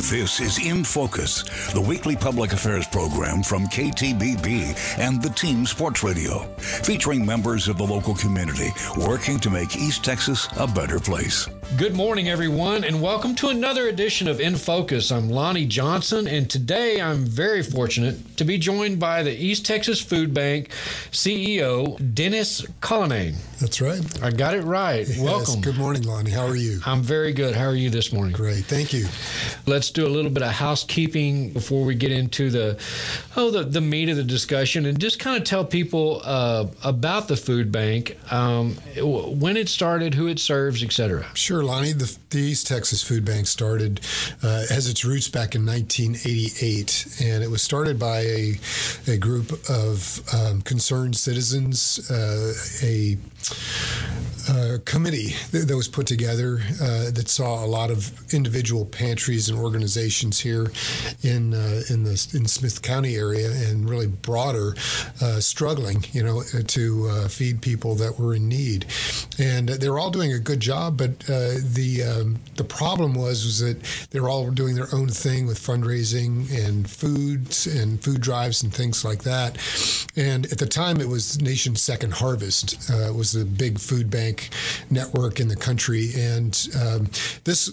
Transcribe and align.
This 0.00 0.40
is 0.40 0.58
In 0.58 0.82
Focus, 0.82 1.42
the 1.74 1.80
weekly 1.80 2.16
public 2.16 2.54
affairs 2.54 2.86
program 2.86 3.42
from 3.42 3.66
KTBB 3.66 4.98
and 4.98 5.22
the 5.22 5.28
Team 5.28 5.66
Sports 5.66 6.02
Radio, 6.02 6.38
featuring 6.56 7.24
members 7.24 7.68
of 7.68 7.76
the 7.76 7.84
local 7.84 8.14
community 8.14 8.70
working 8.96 9.38
to 9.40 9.50
make 9.50 9.76
East 9.76 10.02
Texas 10.02 10.48
a 10.56 10.66
better 10.66 10.98
place. 10.98 11.48
Good 11.76 11.94
morning, 11.94 12.28
everyone, 12.28 12.82
and 12.82 13.00
welcome 13.00 13.34
to 13.36 13.48
another 13.48 13.88
edition 13.88 14.26
of 14.26 14.40
In 14.40 14.56
Focus. 14.56 15.12
I'm 15.12 15.28
Lonnie 15.28 15.66
Johnson, 15.66 16.26
and 16.26 16.50
today 16.50 17.00
I'm 17.00 17.24
very 17.24 17.62
fortunate 17.62 18.38
to 18.38 18.44
be 18.44 18.58
joined 18.58 18.98
by 18.98 19.22
the 19.22 19.30
East 19.30 19.66
Texas 19.66 20.00
Food 20.00 20.34
Bank 20.34 20.70
CEO, 21.12 22.14
Dennis 22.14 22.66
Cullinane. 22.80 23.36
That's 23.60 23.80
right. 23.80 24.00
I 24.22 24.30
got 24.30 24.54
it 24.54 24.64
right. 24.64 25.06
Yes. 25.06 25.20
Welcome. 25.20 25.60
Good 25.60 25.76
morning, 25.76 26.02
Lonnie. 26.02 26.30
How 26.30 26.46
are 26.46 26.56
you? 26.56 26.80
I'm 26.86 27.02
very 27.02 27.32
good. 27.32 27.54
How 27.54 27.66
are 27.66 27.74
you 27.74 27.90
this 27.90 28.12
morning? 28.12 28.32
Great. 28.32 28.64
Thank 28.64 28.92
you. 28.92 29.06
Let's 29.66 29.89
do 29.94 30.06
a 30.06 30.08
little 30.08 30.30
bit 30.30 30.42
of 30.42 30.50
housekeeping 30.50 31.50
before 31.52 31.84
we 31.84 31.94
get 31.94 32.12
into 32.12 32.50
the 32.50 32.80
oh 33.36 33.50
the, 33.50 33.64
the 33.64 33.80
meat 33.80 34.08
of 34.08 34.16
the 34.16 34.24
discussion, 34.24 34.86
and 34.86 34.98
just 35.00 35.18
kind 35.18 35.36
of 35.36 35.44
tell 35.44 35.64
people 35.64 36.20
uh, 36.24 36.66
about 36.84 37.28
the 37.28 37.36
food 37.36 37.70
bank, 37.72 38.16
um, 38.32 38.74
when 38.96 39.56
it 39.56 39.68
started, 39.68 40.14
who 40.14 40.28
it 40.28 40.38
serves, 40.38 40.82
etc. 40.82 41.26
Sure, 41.34 41.62
Lonnie. 41.62 41.92
The, 41.92 42.16
the, 42.30 42.40
East 42.50 42.66
Texas 42.66 43.02
Food 43.02 43.24
Bank 43.24 43.46
started 43.46 44.00
uh, 44.42 44.66
has 44.68 44.88
its 44.88 45.04
roots 45.04 45.28
back 45.28 45.54
in 45.54 45.64
1988, 45.66 47.16
and 47.22 47.44
it 47.44 47.50
was 47.50 47.62
started 47.62 47.98
by 47.98 48.20
a, 48.20 48.54
a 49.06 49.16
group 49.16 49.52
of 49.68 50.22
um, 50.34 50.62
concerned 50.62 51.16
citizens, 51.16 52.10
uh, 52.10 52.54
a 52.82 53.16
uh, 54.50 54.78
committee 54.84 55.34
that, 55.52 55.74
was 55.74 55.88
put 55.88 56.06
together 56.06 56.60
uh, 56.82 57.10
that 57.10 57.28
saw 57.28 57.64
a 57.64 57.66
lot 57.66 57.90
of 57.90 58.12
individual 58.34 58.84
pantries 58.84 59.48
and 59.48 59.58
organizations 59.58 60.40
here 60.40 60.70
in 61.22 61.54
uh, 61.54 61.82
in 61.90 62.04
the 62.04 62.30
in 62.34 62.46
Smith 62.46 62.82
County 62.82 63.16
area 63.16 63.50
and 63.50 63.88
really 63.88 64.06
broader 64.06 64.74
uh, 65.22 65.40
struggling, 65.40 66.04
you 66.12 66.22
know, 66.22 66.42
to 66.66 67.08
uh, 67.08 67.28
feed 67.28 67.62
people 67.62 67.94
that 67.96 68.18
were 68.18 68.34
in 68.34 68.48
need, 68.48 68.86
and 69.38 69.68
they 69.68 69.88
were 69.88 69.98
all 69.98 70.10
doing 70.10 70.32
a 70.32 70.38
good 70.38 70.60
job. 70.60 70.96
But 70.96 71.10
uh, 71.28 71.54
the 71.62 72.02
um, 72.02 72.38
the 72.56 72.64
problem 72.64 73.14
was 73.14 73.44
was 73.44 73.60
that 73.60 73.82
they 74.10 74.20
were 74.20 74.28
all 74.28 74.50
doing 74.50 74.74
their 74.74 74.92
own 74.92 75.08
thing 75.08 75.46
with 75.46 75.58
fundraising 75.58 76.50
and 76.66 76.90
foods 76.90 77.66
and 77.66 78.02
food 78.02 78.20
drives 78.20 78.62
and 78.62 78.74
things 78.74 79.04
like 79.04 79.22
that. 79.22 79.58
And 80.16 80.46
at 80.46 80.58
the 80.58 80.66
time, 80.66 81.00
it 81.00 81.08
was 81.08 81.40
Nation's 81.40 81.82
Second 81.82 82.14
Harvest 82.14 82.90
was 83.14 83.29
the 83.32 83.44
big 83.44 83.78
food 83.78 84.10
bank 84.10 84.50
network 84.90 85.40
in 85.40 85.48
the 85.48 85.56
country, 85.56 86.10
and 86.16 86.68
um, 86.80 87.08
this. 87.44 87.72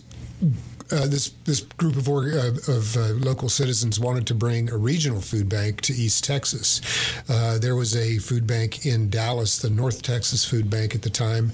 Uh, 0.89 1.05
this 1.05 1.31
this 1.44 1.59
group 1.59 1.97
of, 1.97 2.08
uh, 2.08 2.72
of 2.72 2.95
uh, 2.95 3.08
local 3.16 3.50
citizens 3.50 4.00
wanted 4.00 4.25
to 4.25 4.33
bring 4.33 4.72
a 4.72 4.78
regional 4.78 5.19
food 5.19 5.50
bank 5.50 5.81
to 5.81 5.91
East 5.91 6.23
Texas. 6.23 6.80
Uh, 7.28 7.58
there 7.58 7.75
was 7.75 7.94
a 7.94 8.19
food 8.19 8.47
bank 8.47 8.85
in 8.85 9.09
Dallas, 9.09 9.59
the 9.59 9.69
North 9.69 10.02
Texas 10.02 10.45
Food 10.45 10.69
Bank 10.69 10.95
at 10.95 11.02
the 11.02 11.09
time, 11.09 11.52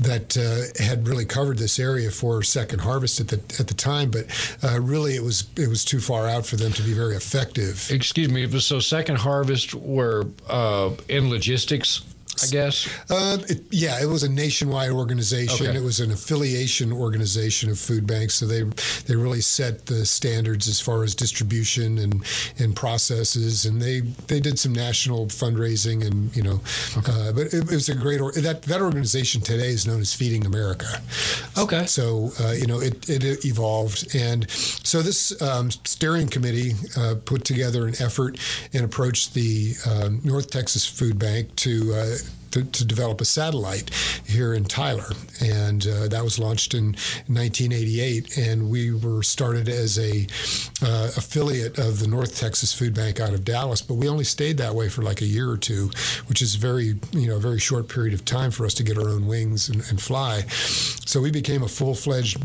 that 0.00 0.36
uh, 0.36 0.82
had 0.82 1.06
really 1.06 1.24
covered 1.24 1.58
this 1.58 1.78
area 1.78 2.10
for 2.10 2.42
Second 2.42 2.80
Harvest 2.80 3.20
at 3.20 3.28
the 3.28 3.36
at 3.60 3.68
the 3.68 3.74
time, 3.74 4.10
but 4.10 4.26
really 4.80 5.14
it 5.14 5.22
was 5.22 5.44
it 5.56 5.68
was 5.68 5.84
too 5.84 6.00
far 6.00 6.26
out 6.26 6.44
for 6.44 6.56
them 6.56 6.72
to 6.72 6.82
be 6.82 6.92
very 6.92 7.14
effective. 7.14 7.88
Excuse 7.92 8.30
me. 8.30 8.48
So 8.58 8.80
Second 8.80 9.18
Harvest 9.18 9.74
were 9.74 10.26
in 11.08 11.30
logistics 11.30 12.02
I 12.42 12.46
guess. 12.46 12.88
Uh, 13.10 13.38
it, 13.48 13.62
yeah, 13.70 14.00
it 14.02 14.06
was 14.06 14.22
a 14.22 14.28
nationwide 14.28 14.90
organization. 14.90 15.66
Okay. 15.68 15.78
It 15.78 15.82
was 15.82 16.00
an 16.00 16.10
affiliation 16.10 16.92
organization 16.92 17.70
of 17.70 17.78
food 17.78 18.06
banks, 18.06 18.34
so 18.34 18.46
they 18.46 18.62
they 19.06 19.16
really 19.16 19.40
set 19.40 19.86
the 19.86 20.04
standards 20.04 20.68
as 20.68 20.80
far 20.80 21.02
as 21.02 21.14
distribution 21.14 21.98
and 21.98 22.24
and 22.58 22.76
processes, 22.76 23.64
and 23.64 23.80
they 23.80 24.00
they 24.28 24.40
did 24.40 24.58
some 24.58 24.72
national 24.72 25.26
fundraising 25.26 26.06
and 26.06 26.34
you 26.36 26.42
know, 26.42 26.60
okay. 26.96 27.12
uh, 27.12 27.32
but 27.32 27.46
it, 27.46 27.54
it, 27.54 27.70
was 27.70 27.88
a 27.88 27.94
great 27.94 28.20
or, 28.20 28.32
that 28.32 28.62
that 28.62 28.80
organization 28.80 29.40
today 29.40 29.68
is 29.68 29.86
known 29.86 30.00
as 30.00 30.12
Feeding 30.12 30.46
America. 30.46 30.86
Okay. 31.56 31.86
So 31.86 32.30
uh, 32.40 32.52
you 32.52 32.66
know 32.66 32.80
it 32.80 33.08
it 33.08 33.44
evolved, 33.44 34.14
and 34.14 34.48
so 34.50 35.02
this 35.02 35.40
um, 35.40 35.70
steering 35.70 36.28
committee 36.28 36.72
uh, 36.96 37.14
put 37.24 37.44
together 37.44 37.86
an 37.86 37.94
effort 38.00 38.38
and 38.72 38.84
approached 38.84 39.34
the 39.34 39.74
um, 39.88 40.20
North 40.24 40.50
Texas 40.50 40.86
Food 40.86 41.18
Bank 41.18 41.54
to 41.56 41.94
uh, 41.94 42.16
to, 42.56 42.64
to, 42.64 42.84
develop 42.84 43.20
a 43.20 43.24
satellite 43.24 43.90
here 44.24 44.54
in 44.54 44.64
Tyler, 44.64 45.10
and 45.42 45.86
uh, 45.86 46.08
that 46.08 46.24
was 46.24 46.38
launched 46.38 46.74
in 46.74 46.96
1988. 47.28 48.38
And 48.38 48.70
we 48.70 48.94
were 48.94 49.22
started 49.22 49.68
as 49.68 49.98
a 49.98 50.26
uh, 50.82 51.10
affiliate 51.16 51.78
of 51.78 52.00
the 52.00 52.06
North 52.06 52.38
Texas 52.38 52.72
Food 52.72 52.94
Bank 52.94 53.20
out 53.20 53.34
of 53.34 53.44
Dallas, 53.44 53.82
but 53.82 53.94
we 53.94 54.08
only 54.08 54.24
stayed 54.24 54.56
that 54.58 54.74
way 54.74 54.88
for 54.88 55.02
like 55.02 55.20
a 55.20 55.26
year 55.26 55.50
or 55.50 55.58
two, 55.58 55.90
which 56.28 56.40
is 56.40 56.54
very 56.54 56.94
you 57.12 57.28
know 57.28 57.36
a 57.36 57.40
very 57.40 57.58
short 57.58 57.88
period 57.88 58.14
of 58.14 58.24
time 58.24 58.50
for 58.50 58.64
us 58.64 58.74
to 58.74 58.82
get 58.82 58.96
our 58.96 59.08
own 59.08 59.26
wings 59.26 59.68
and, 59.68 59.82
and 59.90 60.00
fly. 60.00 60.40
So 60.40 61.20
we 61.20 61.30
became 61.30 61.62
a 61.62 61.68
full 61.68 61.94
fledged 61.94 62.42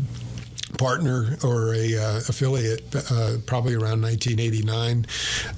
partner 0.78 1.36
or 1.44 1.74
a 1.74 1.96
uh, 1.96 2.16
affiliate 2.28 2.82
uh, 2.94 3.36
probably 3.46 3.74
around 3.74 4.00
1989 4.02 5.06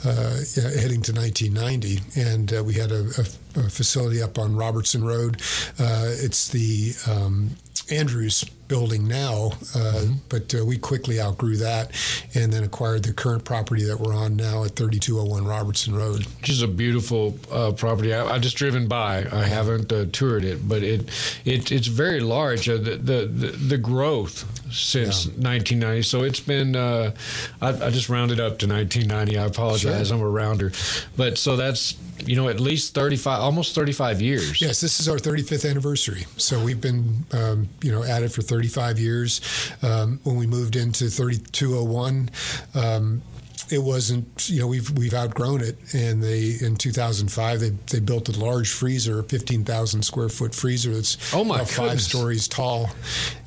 uh, 0.04 0.36
heading 0.80 1.02
to 1.02 1.12
1990 1.12 2.00
and 2.20 2.52
uh, 2.52 2.64
we 2.64 2.74
had 2.74 2.90
a, 2.90 3.04
a, 3.16 3.22
a, 3.22 3.43
facility 3.62 4.22
up 4.22 4.38
on 4.38 4.56
Robertson 4.56 5.04
Road 5.04 5.40
uh, 5.78 6.10
it's 6.20 6.48
the 6.48 6.92
um, 7.10 7.50
Andrews 7.90 8.44
building 8.66 9.06
now, 9.06 9.46
uh, 9.46 9.50
mm-hmm. 9.52 10.14
but 10.30 10.54
uh, 10.54 10.64
we 10.64 10.78
quickly 10.78 11.20
outgrew 11.20 11.56
that 11.58 11.90
and 12.34 12.50
then 12.52 12.64
acquired 12.64 13.02
the 13.02 13.12
current 13.12 13.44
property 13.44 13.84
that 13.84 14.00
we're 14.00 14.14
on 14.14 14.36
now 14.36 14.64
at 14.64 14.70
3201 14.70 15.44
Robertson 15.44 15.94
Road. 15.94 16.24
Which 16.40 16.48
is 16.48 16.62
a 16.62 16.68
beautiful 16.68 17.38
uh, 17.52 17.72
property. 17.72 18.14
I, 18.14 18.24
I, 18.24 18.38
just 18.38 18.56
driven 18.56 18.88
by. 18.88 19.26
I 19.30 19.44
haven't 19.44 19.92
uh, 19.92 20.06
toured 20.12 20.44
it, 20.44 20.66
but 20.66 20.82
it, 20.82 21.10
it 21.44 21.70
it's 21.70 21.88
very 21.88 22.20
large. 22.20 22.68
Uh, 22.68 22.78
the, 22.78 22.96
the, 22.96 23.26
the, 23.26 23.46
the 23.48 23.78
growth 23.78 24.44
since 24.72 25.26
yeah. 25.26 25.32
1990. 25.32 26.02
So 26.02 26.22
it's 26.22 26.40
been. 26.40 26.74
Uh, 26.74 27.12
I, 27.60 27.68
I, 27.68 27.90
just 27.90 28.08
rounded 28.08 28.40
up 28.40 28.58
to 28.60 28.66
1990. 28.66 29.38
I 29.38 29.44
apologize. 29.44 30.08
Sure. 30.08 30.16
I'm 30.16 30.22
a 30.22 30.28
rounder, 30.28 30.72
but 31.16 31.36
so 31.36 31.56
that's 31.56 31.96
you 32.26 32.36
know, 32.36 32.48
at 32.48 32.60
least 32.60 32.94
35, 32.94 33.40
almost 33.44 33.74
35 33.74 34.22
years. 34.22 34.60
Yes, 34.60 34.80
this 34.80 35.00
is 35.00 35.08
our 35.08 35.18
35th 35.18 35.68
anniversary. 35.68 36.24
So 36.36 36.62
we've 36.62 36.80
been, 36.80 37.24
um, 37.32 37.68
you 37.82 37.92
know, 37.92 38.02
at 38.02 38.22
it 38.22 38.32
for 38.32 38.42
35 38.42 38.98
years. 38.98 39.40
Um, 39.82 40.18
when 40.24 40.36
we 40.36 40.46
moved 40.46 40.76
into 40.76 41.08
3201, 41.08 42.30
um, 42.74 43.22
it 43.70 43.78
wasn't 43.78 44.50
you 44.50 44.60
know 44.60 44.66
we've 44.66 44.90
we've 44.90 45.14
outgrown 45.14 45.62
it 45.62 45.76
and 45.94 46.22
they 46.22 46.56
in 46.60 46.76
2005 46.76 47.60
they 47.60 47.70
they 47.90 47.98
built 47.98 48.28
a 48.28 48.38
large 48.38 48.70
freezer 48.70 49.20
a 49.20 49.22
15,000 49.22 50.02
square 50.02 50.28
foot 50.28 50.54
freezer 50.54 50.94
that's 50.94 51.32
oh 51.32 51.44
my 51.44 51.64
five 51.64 52.02
stories 52.02 52.46
tall 52.46 52.90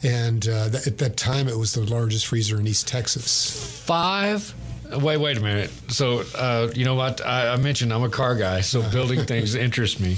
and 0.02 0.48
uh, 0.48 0.70
that, 0.70 0.88
at 0.88 0.98
that 0.98 1.18
time 1.18 1.48
it 1.48 1.56
was 1.56 1.74
the 1.74 1.84
largest 1.84 2.26
freezer 2.26 2.60
in 2.60 2.66
East 2.66 2.88
Texas 2.88 3.84
five 3.86 4.56
Wait, 4.92 5.18
wait 5.18 5.38
a 5.38 5.42
minute. 5.42 5.72
So, 5.90 6.24
uh, 6.36 6.72
you 6.74 6.86
know 6.86 6.96
what? 6.96 7.26
I, 7.26 7.54
I, 7.54 7.58
mentioned 7.58 7.94
I'm 7.94 8.04
a 8.04 8.10
car 8.10 8.36
guy, 8.36 8.62
so 8.62 8.88
building 8.92 9.26
things 9.26 9.56
interest 9.56 10.00
me. 10.00 10.14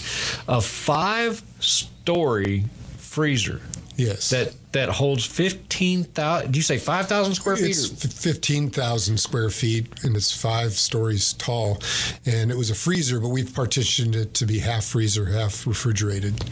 A 0.47 0.62
five 0.62 1.41
story 1.59 2.66
freezer. 2.97 3.62
Yes. 3.96 4.30
That 4.30 4.53
that 4.72 4.90
holds 4.90 5.25
15,000, 5.25 6.52
do 6.52 6.59
you 6.59 6.63
say 6.63 6.78
5,000 6.78 7.34
square 7.34 7.56
feet? 7.56 7.69
It's 7.69 8.22
15,000 8.22 9.18
square 9.18 9.50
feet 9.50 9.88
and 10.03 10.16
it's 10.16 10.31
five 10.35 10.74
stories 10.74 11.34
tall. 11.34 11.80
And 12.25 12.52
it 12.52 12.57
was 12.57 12.69
a 12.69 12.75
freezer, 12.75 13.19
but 13.19 13.30
we've 13.30 13.53
partitioned 13.53 14.16
it 14.16 14.35
to 14.35 14.46
be 14.46 14.59
half 14.59 14.85
freezer, 14.85 15.25
half 15.25 15.66
refrigerated. 15.66 16.44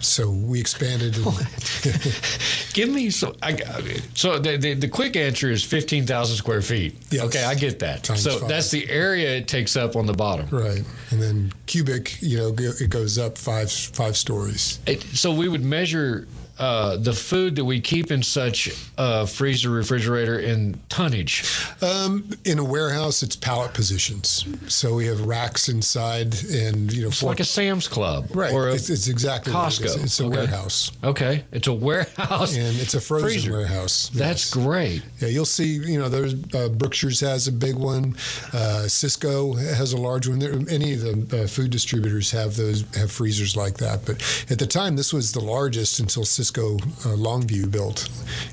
So 0.00 0.30
we 0.30 0.58
expanded. 0.60 1.16
And 1.16 1.26
Give 2.72 2.88
me 2.88 3.10
so. 3.10 3.34
I, 3.42 3.56
so 4.14 4.38
the, 4.38 4.56
the, 4.56 4.74
the 4.74 4.88
quick 4.88 5.16
answer 5.16 5.50
is 5.50 5.62
15,000 5.64 6.36
square 6.36 6.62
feet. 6.62 6.96
Yes. 7.10 7.24
Okay, 7.24 7.44
I 7.44 7.54
get 7.54 7.78
that. 7.80 8.02
Times 8.02 8.22
so 8.22 8.38
five. 8.38 8.48
that's 8.48 8.70
the 8.70 8.88
area 8.90 9.36
it 9.36 9.48
takes 9.48 9.76
up 9.76 9.96
on 9.96 10.06
the 10.06 10.12
bottom. 10.12 10.48
Right. 10.50 10.82
And 11.10 11.22
then 11.22 11.52
cubic, 11.66 12.20
you 12.20 12.38
know, 12.38 12.54
it 12.58 12.90
goes 12.90 13.18
up 13.18 13.38
five 13.38 13.70
five 13.70 14.16
stories. 14.16 14.80
It, 14.86 15.02
so 15.02 15.32
we 15.32 15.48
would 15.48 15.64
measure 15.64 16.26
uh, 16.58 16.96
the 16.96 17.12
food 17.12 17.56
that 17.56 17.64
we 17.64 17.80
keep 17.80 18.10
in 18.10 18.22
such 18.22 18.70
a 18.96 19.26
freezer 19.26 19.70
refrigerator 19.70 20.38
in 20.38 20.80
tonnage? 20.88 21.44
Um, 21.82 22.30
in 22.44 22.58
a 22.58 22.64
warehouse, 22.64 23.22
it's 23.22 23.36
pallet 23.36 23.74
positions. 23.74 24.44
So 24.68 24.94
we 24.94 25.06
have 25.06 25.20
racks 25.20 25.68
inside, 25.68 26.34
and 26.50 26.92
you 26.92 27.02
know, 27.02 27.08
it's 27.08 27.22
like 27.22 27.40
a 27.40 27.44
Sam's 27.44 27.88
Club, 27.88 28.26
right? 28.34 28.52
Or 28.52 28.68
it's, 28.68 28.90
it's 28.90 29.08
exactly 29.08 29.52
Costco. 29.52 29.96
It 29.96 30.04
it's 30.04 30.20
a 30.20 30.26
okay. 30.26 30.36
warehouse. 30.36 30.92
Okay, 31.04 31.44
it's 31.52 31.68
a 31.68 31.72
warehouse, 31.72 32.56
and 32.56 32.78
it's 32.80 32.94
a 32.94 33.00
frozen 33.00 33.28
freezer. 33.28 33.52
warehouse. 33.52 34.10
That's 34.14 34.52
great. 34.52 35.02
Yeah, 35.20 35.28
you'll 35.28 35.44
see. 35.44 35.76
You 35.76 35.98
know, 35.98 36.08
there's 36.08 36.34
uh, 36.54 36.68
Brookshire's 36.70 37.20
has 37.20 37.48
a 37.48 37.52
big 37.52 37.76
one. 37.76 38.14
Uh, 38.52 38.86
Sysco 38.86 39.56
has 39.58 39.92
a 39.92 39.96
large 39.96 40.28
one. 40.28 40.38
There, 40.38 40.54
any 40.68 40.94
of 40.94 41.00
the 41.00 41.44
uh, 41.44 41.46
food 41.46 41.70
distributors 41.70 42.30
have 42.32 42.56
those 42.56 42.84
have 42.96 43.12
freezers 43.12 43.56
like 43.56 43.76
that. 43.78 44.04
But 44.04 44.22
at 44.50 44.58
the 44.58 44.66
time, 44.66 44.96
this 44.96 45.12
was 45.12 45.32
the 45.32 45.40
largest 45.40 46.00
until 46.00 46.24
Sysco 46.24 46.47
Francisco 46.48 46.76
uh, 47.08 47.14
Longview 47.16 47.70
built, 47.70 48.08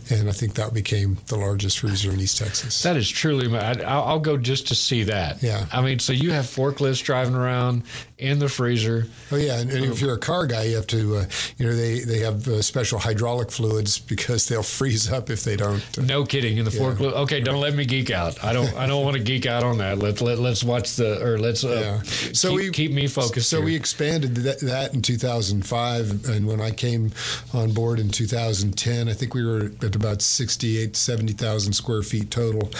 and 0.09 0.27
I 0.27 0.31
think 0.31 0.53
that 0.55 0.73
became 0.73 1.17
the 1.27 1.37
largest 1.37 1.79
freezer 1.79 2.11
in 2.11 2.19
East 2.19 2.37
Texas. 2.37 2.83
That 2.83 2.97
is 2.97 3.09
truly. 3.09 3.55
I, 3.57 3.73
I'll 3.83 4.19
go 4.19 4.37
just 4.37 4.67
to 4.67 4.75
see 4.75 5.03
that. 5.03 5.41
Yeah. 5.41 5.65
I 5.71 5.81
mean, 5.81 5.99
so 5.99 6.13
you 6.13 6.31
have 6.31 6.45
forklifts 6.45 7.03
driving 7.03 7.35
around 7.35 7.83
in 8.17 8.39
the 8.39 8.49
freezer. 8.49 9.05
Oh 9.31 9.35
yeah, 9.37 9.59
and, 9.59 9.71
and 9.71 9.85
if 9.85 10.01
you're 10.01 10.15
a 10.15 10.19
car 10.19 10.47
guy, 10.47 10.63
you 10.63 10.75
have 10.75 10.87
to, 10.87 11.17
uh, 11.17 11.25
you 11.57 11.65
know, 11.67 11.75
they 11.75 11.99
they 11.99 12.19
have 12.19 12.47
uh, 12.47 12.61
special 12.61 12.99
hydraulic 12.99 13.51
fluids 13.51 13.97
because 13.99 14.45
they'll 14.49 14.63
freeze 14.63 15.11
up 15.11 15.29
if 15.29 15.43
they 15.43 15.55
don't. 15.55 15.81
No 15.97 16.25
kidding. 16.25 16.57
In 16.57 16.65
the 16.65 16.71
Yeah. 16.71 16.81
forklift. 16.81 17.13
Okay, 17.13 17.39
don't 17.41 17.61
let 17.61 17.75
me 17.75 17.85
geek 17.85 18.11
out. 18.11 18.43
I 18.43 18.51
don't. 18.53 18.73
I 18.75 18.87
don't 18.87 19.03
want 19.03 19.17
to 19.17 19.23
geek 19.23 19.45
out 19.45 19.63
on 19.63 19.77
that. 19.77 19.99
Let 19.99 20.21
let 20.21 20.39
let's 20.39 20.63
watch 20.63 20.95
the 20.95 21.23
or 21.25 21.37
let's 21.37 21.63
uh, 21.63 21.69
Yeah. 21.69 22.01
So 22.33 22.49
keep, 22.49 22.57
we 22.57 22.69
keep 22.71 22.91
me 22.91 23.07
focused. 23.07 23.49
So 23.49 23.57
here. 23.57 23.65
we 23.65 23.75
expanded 23.75 24.35
that, 24.35 24.59
that 24.61 24.93
in 24.93 25.01
2005, 25.01 26.25
and 26.25 26.47
when 26.47 26.59
I 26.61 26.71
came 26.71 27.11
on 27.53 27.71
board 27.71 27.84
in 27.93 28.09
2010, 28.09 29.07
I 29.07 29.13
think 29.13 29.33
we 29.33 29.45
were 29.45 29.71
at 29.83 29.95
about 29.95 30.21
68, 30.21 30.95
70,000 30.95 31.73
square 31.73 32.01
feet 32.01 32.31
total, 32.31 32.71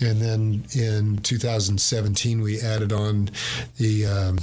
and 0.00 0.20
then 0.20 0.64
in 0.74 1.18
2017 1.18 2.40
we 2.40 2.60
added 2.60 2.92
on 2.92 3.30
the. 3.78 4.06
Um, 4.06 4.38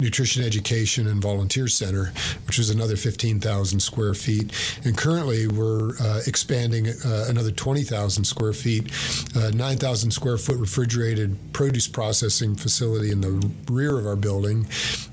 Nutrition 0.00 0.44
Education 0.44 1.06
and 1.06 1.22
Volunteer 1.22 1.68
Center, 1.68 2.12
which 2.46 2.58
was 2.58 2.70
another 2.70 2.96
15,000 2.96 3.80
square 3.80 4.14
feet. 4.14 4.52
And 4.84 4.96
currently, 4.96 5.46
we're 5.46 5.96
uh, 5.98 6.20
expanding 6.26 6.88
uh, 6.88 7.26
another 7.28 7.50
20,000 7.50 8.24
square 8.24 8.52
feet, 8.52 8.92
uh, 9.36 9.50
9,000 9.54 10.10
square 10.10 10.36
foot 10.36 10.56
refrigerated 10.56 11.36
produce 11.52 11.86
processing 11.86 12.56
facility 12.56 13.12
in 13.12 13.20
the 13.20 13.50
rear 13.70 13.98
of 13.98 14.06
our 14.06 14.16
building. 14.16 14.66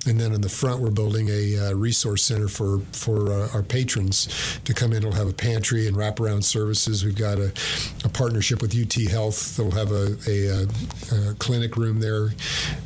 And 0.08 0.20
then 0.20 0.34
in 0.34 0.42
the 0.42 0.50
front, 0.50 0.82
we're 0.82 0.90
building 0.90 1.30
a 1.30 1.58
uh, 1.58 1.74
resource 1.74 2.24
center 2.24 2.48
for, 2.48 2.80
for 2.92 3.32
uh, 3.32 3.50
our 3.54 3.62
patrons 3.62 4.60
to 4.66 4.74
come 4.74 4.94
in. 4.94 5.00
It'll 5.00 5.12
have 5.12 5.28
a 5.28 5.34
pantry 5.34 5.88
and 5.88 5.96
wraparound 5.96 6.44
services. 6.44 7.06
We've 7.06 7.16
got 7.16 7.38
a, 7.38 7.54
a 8.04 8.10
partnership 8.10 8.62
with 8.62 8.76
UT 8.76 8.94
Health 9.10 9.58
that'll 9.58 9.72
have 9.72 9.92
a, 9.92 10.18
a, 10.28 11.32
a 11.32 11.34
clinic 11.36 11.78
room 11.78 12.00
there. 12.00 12.30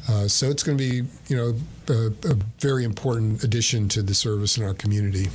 Uh, 0.09 0.27
so 0.27 0.49
it's 0.49 0.63
going 0.63 0.77
to 0.77 0.83
be, 0.83 1.07
you 1.27 1.37
know, 1.37 1.53
a, 1.89 2.13
a 2.27 2.35
very 2.59 2.83
important 2.83 3.43
addition 3.43 3.89
to 3.89 4.01
the 4.01 4.13
service 4.13 4.57
in 4.57 4.63
our 4.63 4.73
community. 4.73 5.29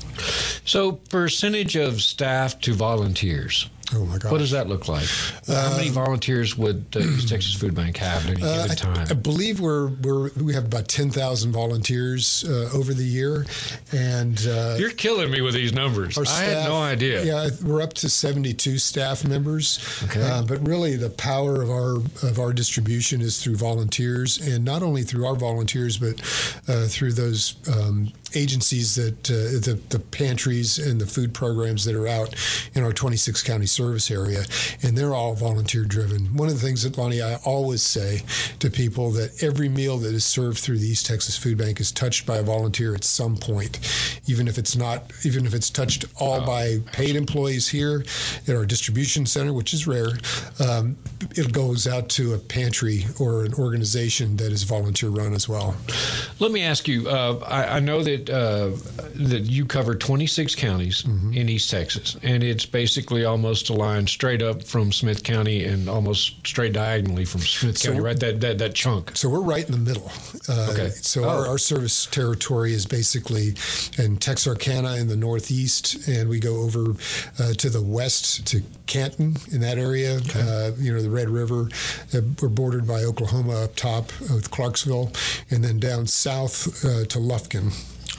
so 0.65 0.93
percentage 0.93 1.77
of 1.77 2.03
staff 2.03 2.61
to 2.61 2.75
volunteers. 2.75 3.69
Oh 3.95 4.05
my 4.07 4.19
God! 4.19 4.31
What 4.33 4.39
does 4.39 4.51
that 4.53 4.69
look 4.69 4.89
like? 4.89 5.07
How 5.49 5.77
many 5.77 5.89
volunteers 5.91 6.57
would 6.57 6.85
uh, 6.95 7.01
East 7.01 7.29
Texas 7.29 7.55
Food 7.55 7.75
Bank 7.75 7.97
have 7.97 8.25
at 8.27 8.33
any 8.37 8.43
Uh, 8.43 8.55
given 8.63 8.71
I, 8.71 8.75
time? 8.75 9.07
I 9.11 9.15
believe 9.15 9.61
we're, 9.61 9.89
we're 9.89 10.31
we 10.41 10.55
have 10.55 10.65
about 10.67 10.89
ten 10.89 11.11
thousand 11.11 11.53
volunteers 11.53 12.45
uh, 12.49 12.71
over 12.73 12.95
the 12.95 13.05
year, 13.05 13.47
and 13.93 14.39
uh, 14.47 14.77
You're 14.79 14.91
killing 14.91 15.31
me 15.31 15.41
with 15.41 15.55
these 15.55 15.73
numbers. 15.73 16.17
our 16.19 16.25
I 16.27 16.43
had 16.45 16.69
no 16.69 16.77
idea. 16.77 17.25
Yeah, 17.25 17.49
we're 17.65 17.83
up 17.83 17.95
to 17.95 18.09
seventy-two 18.09 18.79
staff 18.79 19.25
members. 19.27 19.79
Okay. 20.05 20.23
Uh, 20.23 20.43
but 20.43 20.67
really, 20.67 20.97
the 20.97 21.11
power 21.11 21.63
of 21.63 21.71
our 21.71 21.97
of 22.29 22.39
our 22.39 22.53
distribution 22.53 23.21
is 23.21 23.43
through 23.43 23.57
volunteers, 23.57 24.39
and 24.47 24.65
not 24.65 24.83
only 24.83 25.03
through 25.03 25.27
our 25.27 25.35
volunteers, 25.37 25.99
but 25.99 26.21
uh, 26.69 26.87
through 26.87 27.13
those. 27.13 27.57
Um, 27.77 28.13
agencies 28.37 28.95
that 28.95 29.29
uh, 29.29 29.35
the, 29.59 29.77
the 29.89 29.99
pantries 29.99 30.79
and 30.79 31.01
the 31.01 31.07
food 31.07 31.35
programs 31.35 31.85
that 31.85 31.97
are 31.97 32.07
out 32.07 32.33
in 32.75 32.85
our 32.85 32.93
26 32.93 33.43
county 33.43 33.67
service 33.81 34.11
area 34.11 34.43
and 34.83 34.97
they're 34.97 35.15
all 35.15 35.35
volunteer 35.35 35.85
driven 35.85 36.21
one 36.37 36.49
of 36.49 36.55
the 36.55 36.61
things 36.61 36.83
that 36.83 36.99
lonnie 36.99 37.23
i 37.23 37.37
always 37.47 37.81
say 37.83 38.21
to 38.59 38.69
people 38.71 39.11
that 39.11 39.31
every 39.43 39.71
meal 39.71 39.97
that 39.97 40.13
is 40.15 40.23
served 40.25 40.59
through 40.59 40.77
the 40.79 40.87
east 40.87 41.07
texas 41.07 41.35
food 41.35 41.57
bank 41.57 41.81
is 41.81 41.91
touched 41.91 42.27
by 42.27 42.37
a 42.37 42.43
volunteer 42.43 42.95
at 42.95 43.03
some 43.05 43.37
point 43.39 43.79
even 44.27 44.47
if 44.47 44.59
it's 44.59 44.77
not 44.77 45.05
even 45.25 45.47
if 45.47 45.55
it's 45.55 45.71
touched 45.71 46.05
all 46.21 46.45
by 46.45 46.77
paid 46.93 47.17
employees 47.17 47.67
here 47.69 48.05
at 48.47 48.55
our 48.55 48.67
distribution 48.67 49.25
center 49.25 49.55
which 49.55 49.73
is 49.73 49.87
rare 49.87 50.11
um, 50.69 50.95
it 51.37 51.51
goes 51.53 51.87
out 51.87 52.07
to 52.11 52.35
a 52.35 52.39
pantry 52.39 53.07
or 53.19 53.45
an 53.47 53.55
organization 53.55 54.37
that 54.37 54.53
is 54.53 54.63
volunteer 54.65 55.09
run 55.09 55.33
as 55.33 55.49
well 55.49 55.75
Let 56.39 56.53
me 56.53 56.63
ask 56.63 56.87
you. 56.89 57.09
Uh, 57.09 57.39
I, 57.47 57.77
I 57.77 57.81
know 57.81 58.03
that 58.03 58.29
uh, 58.31 58.71
that 59.33 59.43
you 59.57 59.65
cover 59.65 59.95
26 59.95 60.55
counties 60.55 61.03
Mm-hmm. 61.03 61.33
in 61.35 61.49
East 61.49 61.71
Texas, 61.71 62.17
and 62.23 62.43
it's 62.43 62.67
basically 62.67 63.25
almost 63.25 63.70
line 63.75 64.07
straight 64.07 64.43
up 64.43 64.63
from 64.63 64.93
Smith 64.93 65.23
County 65.25 65.65
and 65.65 65.89
almost 65.89 66.47
straight 66.47 66.73
diagonally 66.73 67.25
from 67.25 67.41
Smith 67.41 67.79
So- 67.79 67.89
County. 67.91 68.01
Right, 68.01 68.19
that 68.21 68.41
that 68.41 68.59
that 68.59 68.75
chunk. 68.75 69.17
So 69.17 69.29
we're 69.29 69.41
right 69.41 69.65
in 69.65 69.73
the 69.73 69.79
middle. 69.79 70.11
Uh, 70.49 70.69
Okay. 70.71 70.91
So 71.03 71.25
our, 71.25 71.47
Oh. 71.47 71.51
our 71.51 71.59
service 71.59 72.07
territory 72.11 72.73
is 72.75 72.87
basically 72.87 73.55
in 73.99 74.17
Texarkana 74.19 74.97
in 74.97 75.09
the 75.09 75.17
northeast, 75.17 75.97
and 76.09 76.29
we 76.29 76.39
go 76.41 76.57
over 76.63 76.95
uh, 77.39 77.53
to 77.55 77.71
the 77.71 77.83
west 77.83 78.47
to 78.47 78.63
Canton 78.87 79.37
in 79.53 79.61
that 79.61 79.79
area. 79.79 80.21
Uh, 80.35 80.73
you 80.79 80.93
know, 80.93 81.03
the 81.03 81.11
Red 81.11 81.29
River. 81.31 81.69
Uh, 82.15 82.21
we're 82.41 82.49
bordered 82.49 82.87
by 82.87 83.03
Oklahoma 83.05 83.65
up 83.65 83.77
top 83.77 84.13
with 84.21 84.51
Clarksville, 84.51 85.13
and 85.51 85.63
then 85.65 85.79
down 85.79 86.07
south 86.07 86.85
uh, 86.85 87.05
to 87.07 87.19
Lufkin. 87.19 87.73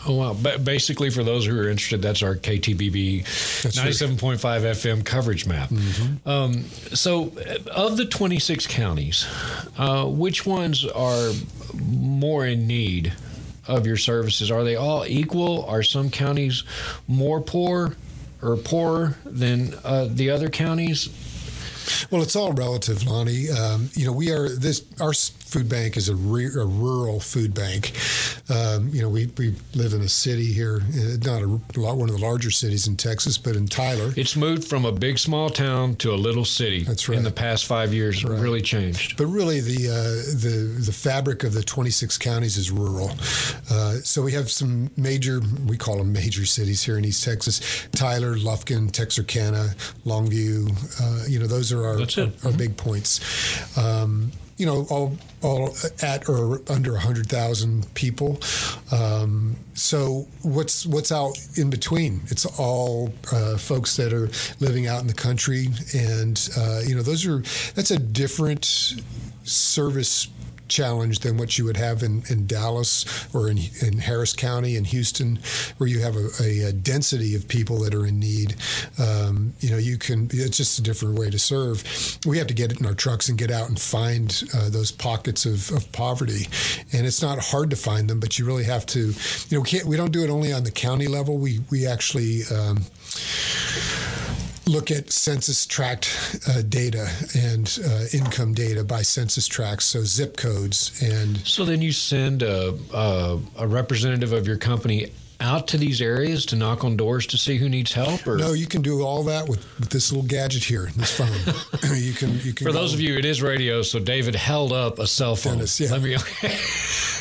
Oh 0.07 0.15
wow! 0.15 0.33
But 0.33 0.65
basically, 0.65 1.09
for 1.11 1.23
those 1.23 1.45
who 1.45 1.57
are 1.59 1.69
interested, 1.69 2.01
that's 2.01 2.23
our 2.23 2.35
KTBB 2.35 3.23
That's 3.61 3.77
97.5 3.77 4.39
FM 4.39 5.05
coverage 5.05 5.45
map. 5.45 5.71
Um, 6.25 6.63
so, 6.93 7.31
of 7.71 7.97
the 7.97 8.05
26 8.05 8.65
counties, 8.67 9.27
uh, 9.77 10.05
which 10.05 10.45
ones 10.45 10.85
are 10.85 11.31
more 11.75 12.45
in 12.47 12.65
need 12.65 13.13
of 13.67 13.85
your 13.85 13.97
services? 13.97 14.49
Are 14.49 14.63
they 14.63 14.75
all 14.75 15.05
equal? 15.05 15.65
Are 15.65 15.83
some 15.83 16.09
counties 16.09 16.63
more 17.07 17.39
poor 17.39 17.95
or 18.41 18.57
poorer 18.57 19.17
than 19.23 19.75
uh, 19.83 20.07
the 20.09 20.31
other 20.31 20.49
counties? 20.49 21.09
Well, 22.09 22.21
it's 22.21 22.35
all 22.35 22.53
relative, 22.53 23.05
Lonnie. 23.05 23.49
Um, 23.49 23.89
you 23.93 24.05
know, 24.05 24.13
we 24.13 24.31
are 24.31 24.49
this. 24.49 24.83
Our 24.99 25.13
food 25.51 25.67
bank 25.67 25.97
is 25.97 26.07
a, 26.07 26.15
re, 26.15 26.45
a 26.45 26.65
rural 26.65 27.19
food 27.19 27.53
bank. 27.53 27.91
Um, 28.49 28.87
you 28.89 29.01
know, 29.01 29.09
we, 29.09 29.29
we 29.37 29.53
live 29.75 29.91
in 29.93 29.99
a 30.01 30.07
city 30.07 30.45
here, 30.45 30.81
uh, 30.81 31.17
not 31.25 31.41
a, 31.41 31.79
lot- 31.79 31.97
one 31.97 32.07
of 32.07 32.15
the 32.15 32.21
larger 32.21 32.51
cities 32.51 32.87
in 32.87 32.95
Texas, 32.95 33.37
but 33.37 33.57
in 33.57 33.67
Tyler. 33.67 34.13
It's 34.15 34.37
moved 34.37 34.63
from 34.63 34.85
a 34.85 34.93
big 34.93 35.19
small 35.19 35.49
town 35.49 35.95
to 35.97 36.13
a 36.13 36.15
little 36.15 36.45
city. 36.45 36.83
That's 36.83 37.07
In 37.09 37.23
the 37.23 37.31
past 37.31 37.65
five 37.65 37.93
years, 37.93 38.23
it 38.23 38.29
really 38.29 38.61
changed. 38.61 39.17
But 39.17 39.25
really, 39.25 39.59
the 39.59 39.89
uh, 39.89 40.37
the 40.39 40.81
the 40.85 40.93
fabric 40.93 41.43
of 41.43 41.53
the 41.53 41.63
26 41.63 42.17
counties 42.17 42.55
is 42.57 42.71
rural. 42.71 43.11
Uh, 43.69 43.95
so 43.95 44.21
we 44.21 44.31
have 44.31 44.49
some 44.49 44.89
major, 44.95 45.41
we 45.67 45.75
call 45.77 45.97
them 45.97 46.13
major 46.13 46.45
cities 46.45 46.81
here 46.81 46.97
in 46.97 47.03
East 47.03 47.25
Texas: 47.25 47.59
Tyler, 47.91 48.35
Lufkin, 48.35 48.89
Texarkana, 48.91 49.75
Longview. 50.05 50.69
Uh, 51.01 51.27
you 51.27 51.39
know, 51.39 51.47
those 51.47 51.73
are 51.73 51.85
our 51.85 51.99
our, 51.99 52.31
our 52.45 52.51
big 52.57 52.77
points. 52.77 53.19
Um, 53.77 54.31
you 54.61 54.67
know, 54.67 54.85
all 54.91 55.17
all 55.41 55.73
at 56.03 56.29
or 56.29 56.61
under 56.69 56.91
100,000 56.91 57.91
people. 57.95 58.39
Um, 58.91 59.55
so 59.73 60.27
what's 60.43 60.85
what's 60.85 61.11
out 61.11 61.35
in 61.57 61.71
between? 61.71 62.21
It's 62.27 62.45
all 62.59 63.11
uh, 63.31 63.57
folks 63.57 63.97
that 63.97 64.13
are 64.13 64.29
living 64.59 64.85
out 64.85 65.01
in 65.01 65.07
the 65.07 65.15
country, 65.15 65.69
and 65.95 66.47
uh, 66.55 66.81
you 66.85 66.93
know, 66.93 67.01
those 67.01 67.25
are 67.25 67.39
that's 67.73 67.89
a 67.89 67.97
different 67.97 68.93
service 69.43 70.27
challenge 70.71 71.19
than 71.19 71.37
what 71.37 71.57
you 71.57 71.65
would 71.65 71.77
have 71.77 72.01
in, 72.01 72.23
in 72.29 72.47
Dallas 72.47 73.05
or 73.35 73.49
in, 73.49 73.59
in 73.81 73.99
Harris 73.99 74.33
County 74.33 74.75
in 74.75 74.85
Houston, 74.85 75.39
where 75.77 75.87
you 75.87 75.99
have 75.99 76.15
a, 76.15 76.67
a, 76.67 76.71
density 76.71 77.35
of 77.35 77.47
people 77.47 77.79
that 77.81 77.93
are 77.93 78.07
in 78.07 78.19
need. 78.19 78.55
Um, 78.97 79.53
you 79.59 79.69
know, 79.69 79.77
you 79.77 79.97
can, 79.97 80.29
it's 80.31 80.57
just 80.57 80.79
a 80.79 80.81
different 80.81 81.19
way 81.19 81.29
to 81.29 81.37
serve. 81.37 81.83
We 82.25 82.37
have 82.37 82.47
to 82.47 82.53
get 82.53 82.71
it 82.71 82.79
in 82.79 82.85
our 82.85 82.95
trucks 82.95 83.29
and 83.29 83.37
get 83.37 83.51
out 83.51 83.67
and 83.67 83.79
find 83.79 84.43
uh, 84.55 84.69
those 84.69 84.91
pockets 84.91 85.45
of, 85.45 85.69
of 85.71 85.91
poverty. 85.91 86.47
And 86.93 87.05
it's 87.05 87.21
not 87.21 87.37
hard 87.39 87.69
to 87.71 87.75
find 87.75 88.09
them, 88.09 88.19
but 88.19 88.39
you 88.39 88.45
really 88.45 88.63
have 88.63 88.85
to, 88.87 89.13
you 89.49 89.57
know, 89.57 89.61
we, 89.61 89.83
we 89.85 89.97
don't 89.97 90.11
do 90.11 90.23
it 90.23 90.29
only 90.29 90.53
on 90.53 90.63
the 90.63 90.71
county 90.71 91.07
level. 91.07 91.37
We, 91.37 91.59
we 91.69 91.85
actually, 91.85 92.43
um, 92.51 92.85
look 94.71 94.89
at 94.89 95.11
census 95.11 95.65
tract 95.65 96.39
uh, 96.47 96.61
data 96.61 97.09
and 97.35 97.79
uh, 97.85 98.05
income 98.13 98.53
data 98.53 98.83
by 98.83 99.01
census 99.01 99.47
tracts, 99.47 99.85
so 99.85 100.03
zip 100.03 100.37
codes 100.37 101.01
and 101.03 101.37
So 101.45 101.65
then 101.65 101.81
you 101.81 101.91
send 101.91 102.41
a, 102.41 102.77
a, 102.93 103.39
a 103.59 103.67
representative 103.67 104.31
of 104.31 104.47
your 104.47 104.57
company 104.57 105.11
out 105.41 105.67
to 105.69 105.77
these 105.77 106.01
areas 106.01 106.45
to 106.47 106.55
knock 106.55 106.83
on 106.83 106.95
doors 106.95 107.25
to 107.27 107.37
see 107.37 107.57
who 107.57 107.67
needs 107.67 107.91
help? 107.91 108.25
Or 108.27 108.37
no, 108.37 108.53
you 108.53 108.67
can 108.67 108.81
do 108.81 109.01
all 109.01 109.23
that 109.23 109.49
with, 109.49 109.59
with 109.79 109.89
this 109.89 110.11
little 110.11 110.27
gadget 110.27 110.63
here, 110.63 110.89
this 110.95 111.17
phone. 111.17 111.27
you 111.97 112.13
can 112.13 112.39
you 112.39 112.53
can 112.53 112.65
for 112.65 112.71
those 112.71 112.93
of 112.93 112.99
you, 112.99 113.17
it 113.17 113.25
is 113.25 113.41
radio. 113.41 113.81
So 113.81 113.99
David 113.99 114.35
held 114.35 114.71
up 114.71 114.99
a 114.99 115.07
cell 115.07 115.35
phone. 115.35 115.55
Dennis, 115.55 115.79
yeah. 115.79 115.91
Let 115.91 116.01
me. 116.01 116.17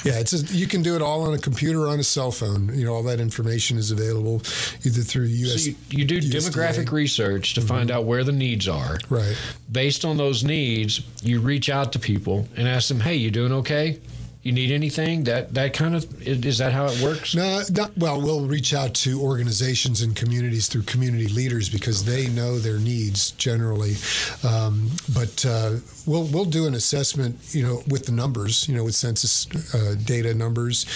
Yeah, 0.02 0.18
it's 0.18 0.32
a, 0.32 0.38
you 0.54 0.66
can 0.66 0.82
do 0.82 0.96
it 0.96 1.02
all 1.02 1.22
on 1.26 1.34
a 1.34 1.38
computer 1.38 1.82
or 1.82 1.88
on 1.88 2.00
a 2.00 2.04
cell 2.04 2.30
phone. 2.30 2.74
You 2.74 2.86
know, 2.86 2.94
all 2.94 3.02
that 3.02 3.20
information 3.20 3.76
is 3.76 3.90
available 3.90 4.36
either 4.84 5.02
through 5.02 5.24
US. 5.24 5.64
So 5.64 5.70
you, 5.70 5.76
you 5.90 6.04
do 6.04 6.20
USDA. 6.20 6.50
demographic 6.50 6.90
research 6.90 7.54
to 7.54 7.60
find 7.60 7.90
mm-hmm. 7.90 7.98
out 7.98 8.04
where 8.06 8.24
the 8.24 8.32
needs 8.32 8.66
are. 8.66 8.98
Right. 9.10 9.36
Based 9.70 10.04
on 10.04 10.16
those 10.16 10.42
needs, 10.42 11.02
you 11.22 11.40
reach 11.40 11.68
out 11.68 11.92
to 11.92 11.98
people 11.98 12.48
and 12.56 12.66
ask 12.66 12.88
them, 12.88 13.00
"Hey, 13.00 13.16
you 13.16 13.30
doing 13.30 13.52
okay? 13.52 14.00
You 14.42 14.52
need 14.52 14.70
anything? 14.70 15.24
That 15.24 15.52
that 15.54 15.74
kind 15.74 15.94
of 15.94 16.26
is 16.26 16.58
that 16.58 16.72
how 16.72 16.86
it 16.86 17.00
works? 17.02 17.34
No 17.34 17.62
not, 17.70 17.96
well 17.98 18.20
we'll 18.20 18.46
reach 18.46 18.72
out 18.72 18.94
to 18.94 19.20
organizations 19.20 20.00
and 20.00 20.16
communities 20.16 20.66
through 20.68 20.82
community 20.82 21.28
leaders 21.28 21.68
because 21.68 22.04
they 22.04 22.28
know 22.28 22.58
their 22.58 22.78
needs 22.78 23.32
generally. 23.32 23.96
Um, 24.42 24.90
but 25.14 25.44
uh, 25.44 25.72
we'll 26.06 26.24
we'll 26.24 26.46
do 26.46 26.66
an 26.66 26.74
assessment 26.74 27.36
you 27.50 27.62
know 27.62 27.82
with 27.88 28.06
the 28.06 28.12
numbers 28.12 28.66
you 28.66 28.74
know 28.74 28.84
with 28.84 28.94
census 28.94 29.46
uh, 29.74 29.94
data 30.04 30.32
numbers. 30.32 30.86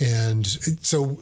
And 0.00 0.46
so 0.46 1.18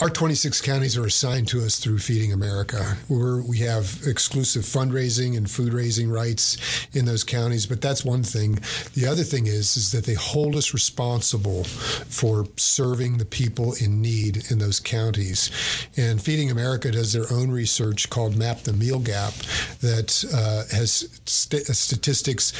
our 0.00 0.08
26 0.08 0.60
counties 0.60 0.96
are 0.96 1.06
assigned 1.06 1.48
to 1.48 1.64
us 1.64 1.80
through 1.80 1.98
feeding 1.98 2.32
america. 2.32 2.96
We're, 3.08 3.42
we 3.42 3.58
have 3.58 4.00
exclusive 4.06 4.62
fundraising 4.62 5.36
and 5.36 5.50
food 5.50 5.72
raising 5.72 6.08
rights 6.08 6.56
in 6.92 7.04
those 7.04 7.24
counties 7.24 7.66
but 7.66 7.80
that's 7.80 8.04
one 8.04 8.22
thing. 8.22 8.58
The 8.94 9.06
other 9.06 9.24
thing 9.24 9.46
is 9.48 9.76
is 9.76 9.90
that 9.90 10.04
they 10.04 10.14
hold 10.14 10.54
us 10.54 10.67
responsible 10.74 11.64
for 11.64 12.46
serving 12.56 13.18
the 13.18 13.24
people 13.24 13.74
in 13.74 14.00
need 14.00 14.50
in 14.50 14.58
those 14.58 14.80
counties. 14.80 15.50
And 15.96 16.20
Feeding 16.20 16.50
America 16.50 16.90
does 16.90 17.12
their 17.12 17.30
own 17.32 17.50
research 17.50 18.10
called 18.10 18.36
Map 18.36 18.60
the 18.60 18.72
Meal 18.72 18.98
Gap 18.98 19.32
that 19.80 20.24
uh, 20.32 20.74
has 20.74 21.08
st- 21.26 21.66
statistics 21.66 22.52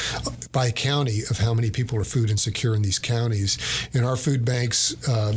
by 0.52 0.70
county 0.70 1.20
of 1.30 1.38
how 1.38 1.54
many 1.54 1.70
people 1.70 1.98
are 1.98 2.04
food 2.04 2.30
insecure 2.30 2.74
in 2.74 2.82
these 2.82 2.98
counties. 2.98 3.58
And 3.94 4.04
our 4.04 4.16
food 4.16 4.44
banks. 4.44 4.96
Uh, 5.08 5.34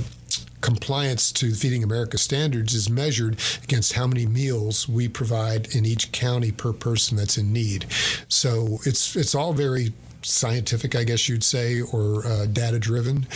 compliance 0.62 1.32
to 1.32 1.54
Feeding 1.54 1.84
America 1.84 2.18
standards 2.18 2.74
is 2.74 2.90
measured 2.90 3.40
against 3.64 3.94
how 3.94 4.08
many 4.08 4.26
meals 4.26 4.88
we 4.88 5.08
provide 5.08 5.76
in 5.76 5.86
each 5.86 6.12
county 6.12 6.52
per 6.52 6.72
person 6.72 7.18
that's 7.18 7.38
in 7.38 7.52
need. 7.52 7.88
So 8.28 8.78
it's 8.86 9.16
it's 9.16 9.36
all 9.36 9.54
very 9.54 9.92
scientific, 10.24 10.96
I 10.96 11.04
guess 11.04 11.28
you'd 11.28 11.44
say, 11.44 11.82
or 11.82 12.26
uh, 12.26 12.46
data 12.46 12.80
driven. 12.80 13.28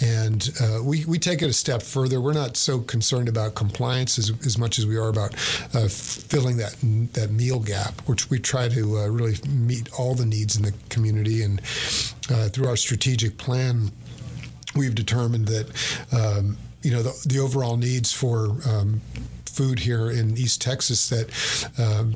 And 0.00 0.48
uh, 0.60 0.80
we, 0.82 1.04
we 1.04 1.18
take 1.18 1.42
it 1.42 1.48
a 1.48 1.52
step 1.52 1.82
further. 1.82 2.20
We're 2.20 2.32
not 2.32 2.56
so 2.56 2.80
concerned 2.80 3.28
about 3.28 3.54
compliance 3.54 4.18
as, 4.18 4.30
as 4.46 4.58
much 4.58 4.78
as 4.78 4.86
we 4.86 4.96
are 4.96 5.08
about 5.08 5.34
uh, 5.74 5.88
filling 5.88 6.56
that 6.58 6.76
that 7.12 7.30
meal 7.30 7.60
gap, 7.60 8.00
which 8.06 8.30
we 8.30 8.38
try 8.38 8.68
to 8.68 8.98
uh, 8.98 9.06
really 9.06 9.36
meet 9.48 9.88
all 9.98 10.14
the 10.14 10.26
needs 10.26 10.56
in 10.56 10.62
the 10.62 10.74
community. 10.88 11.42
And 11.42 11.60
uh, 12.30 12.48
through 12.48 12.68
our 12.68 12.76
strategic 12.76 13.38
plan, 13.38 13.90
we've 14.76 14.94
determined 14.94 15.48
that. 15.48 15.66
Um, 16.12 16.56
you 16.82 16.90
know 16.90 17.02
the, 17.02 17.26
the 17.26 17.38
overall 17.40 17.76
needs 17.76 18.12
for 18.12 18.56
um, 18.68 19.00
food 19.44 19.80
here 19.80 20.10
in 20.10 20.36
East 20.36 20.60
Texas 20.60 21.08
that 21.08 21.28
um, 21.78 22.14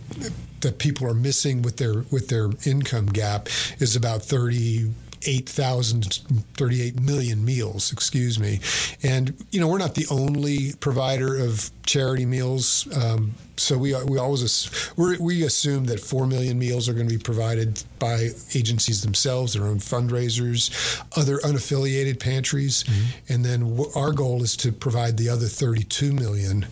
that 0.61 0.79
people 0.79 1.07
are 1.07 1.15
missing 1.15 1.63
with 1.63 1.77
their 1.77 2.05
with 2.11 2.29
their 2.29 2.51
income 2.65 3.07
gap 3.07 3.49
is 3.79 3.97
about 3.97 4.23
30 4.23 4.93
8,000, 5.25 6.21
38 6.55 7.01
million 7.01 7.45
meals, 7.45 7.93
excuse 7.93 8.39
me. 8.39 8.61
And, 9.03 9.35
you 9.51 9.61
know, 9.61 9.69
we're 9.69 9.79
not 9.79 9.95
the 9.95 10.07
only 10.11 10.73
provider 10.81 11.37
of 11.37 11.71
charity 11.87 12.27
meals. 12.27 12.89
Um, 12.97 13.35
so 13.63 13.79
we 13.79 13.95
we 14.05 14.19
always 14.19 14.93
we 14.97 15.17
we 15.19 15.45
assume 15.45 15.85
that 15.87 16.01
four 16.01 16.27
million 16.27 16.59
meals 16.59 16.89
are 16.89 16.95
going 16.95 17.09
to 17.09 17.15
be 17.15 17.23
provided 17.23 17.83
by 17.99 18.31
agencies 18.55 19.03
themselves, 19.03 19.53
their 19.53 19.65
own 19.65 19.79
fundraisers, 19.79 20.71
other 21.17 21.39
unaffiliated 21.39 22.19
pantries, 22.19 22.83
mm-hmm. 22.83 23.33
and 23.33 23.45
then 23.45 23.79
our 23.95 24.13
goal 24.13 24.43
is 24.43 24.57
to 24.57 24.73
provide 24.73 25.17
the 25.17 25.29
other 25.29 25.47
32 25.47 26.13
million 26.13 26.67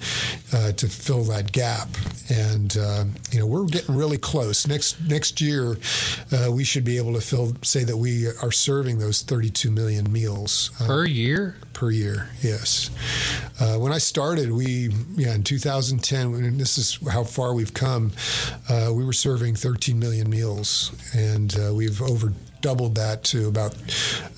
uh, 0.53 0.73
to 0.73 0.89
fill 0.89 1.23
that 1.25 1.53
gap. 1.53 1.89
And 2.29 2.77
uh, 2.77 3.05
you 3.31 3.39
know 3.39 3.47
we're 3.47 3.67
getting 3.67 3.97
really 3.97 4.19
close. 4.19 4.67
Next 4.67 5.01
next 5.09 5.41
year, 5.41 5.77
uh, 6.33 6.51
we 6.51 6.65
should 6.65 6.85
be 6.85 6.97
able 6.97 7.15
to 7.15 7.21
fill 7.21 7.55
say 7.63 7.85
that 7.85 7.97
we 7.97 8.27
are 8.43 8.53
serving 8.53 8.99
those 8.99 9.23
32 9.23 9.71
million 9.71 10.11
meals 10.13 10.71
uh, 10.81 10.87
per 10.87 11.07
year. 11.07 11.57
Per 11.73 11.91
year, 11.91 12.29
yes. 12.43 12.91
Uh, 13.59 13.77
when 13.79 13.93
I 13.93 13.99
started, 13.99 14.51
we 14.53 14.91
yeah 15.17 15.35
in 15.35 15.45
2010. 15.45 16.59
This 16.59 16.77
is 16.81 17.09
how 17.09 17.23
far 17.23 17.55
we've 17.55 17.75
come. 17.75 18.11
Uh, 18.69 18.91
we 18.93 19.05
were 19.05 19.13
serving 19.13 19.55
13 19.55 19.99
million 19.99 20.29
meals, 20.29 20.93
and 21.15 21.55
uh, 21.61 21.73
we've 21.73 22.03
over 22.03 22.33
doubled 22.61 22.95
that 22.95 23.25
to 23.25 23.49
about 23.49 23.75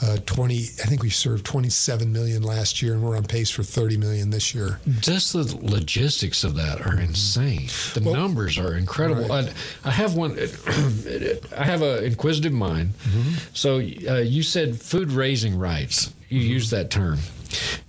uh, 0.03 0.17
20 0.27 0.55
i 0.55 0.87
think 0.87 1.03
we 1.03 1.11
served 1.11 1.45
27 1.45 2.13
million 2.13 2.43
last 2.43 2.81
year 2.81 2.93
and 2.93 3.03
we're 3.03 3.17
on 3.17 3.25
pace 3.25 3.51
for 3.51 3.63
30 3.63 3.97
million 3.97 4.31
this 4.31 4.55
year 4.55 4.79
just 5.01 5.33
the 5.33 5.59
logistics 5.63 6.45
of 6.45 6.55
that 6.55 6.81
are 6.87 7.01
insane 7.01 7.69
the 7.95 8.03
well, 8.05 8.15
numbers 8.15 8.59
are 8.59 8.77
incredible 8.77 9.27
right. 9.27 9.53
I, 9.85 9.89
I, 9.89 9.91
have 9.91 10.15
one 10.15 10.33
i 11.59 11.65
have 11.65 11.83
an 11.83 12.05
inquisitive 12.05 12.53
mind 12.53 12.91
mm-hmm. 12.91 13.39
so 13.55 13.77
uh, 13.77 14.21
you 14.21 14.43
said 14.43 14.81
food 14.81 15.11
raising 15.11 15.59
rights 15.59 16.13
you 16.29 16.41
mm-hmm. 16.41 16.51
use 16.51 16.71
that 16.71 16.91
term 16.91 17.19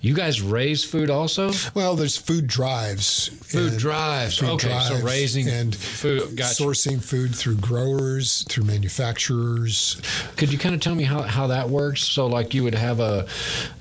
you 0.02 0.14
guys 0.14 0.42
raise 0.42 0.84
food 0.84 1.10
also? 1.10 1.52
Well, 1.74 1.96
there's 1.96 2.18
food 2.18 2.48
drives. 2.48 3.28
Food 3.28 3.78
drives. 3.78 4.38
Food 4.38 4.50
okay, 4.50 4.68
drives 4.70 4.88
so 4.88 5.06
raising 5.06 5.50
and 5.50 5.76
food, 5.76 6.38
gotcha. 6.38 6.64
sourcing 6.64 7.04
food 7.04 7.36
through 7.36 7.56
growers, 7.58 8.44
through 8.50 8.66
manufacturers. 8.66 10.02
Could 10.38 10.52
you 10.52 10.58
kind 10.58 10.76
of 10.76 10.82
tell 10.82 10.96
me 10.96 11.04
how, 11.04 11.22
how 11.22 11.48
that 11.48 11.70
works? 11.70 12.02
So, 12.02 12.28
like, 12.28 12.54
you 12.54 12.64
would 12.64 12.76
have 12.76 13.00
a 13.00 13.28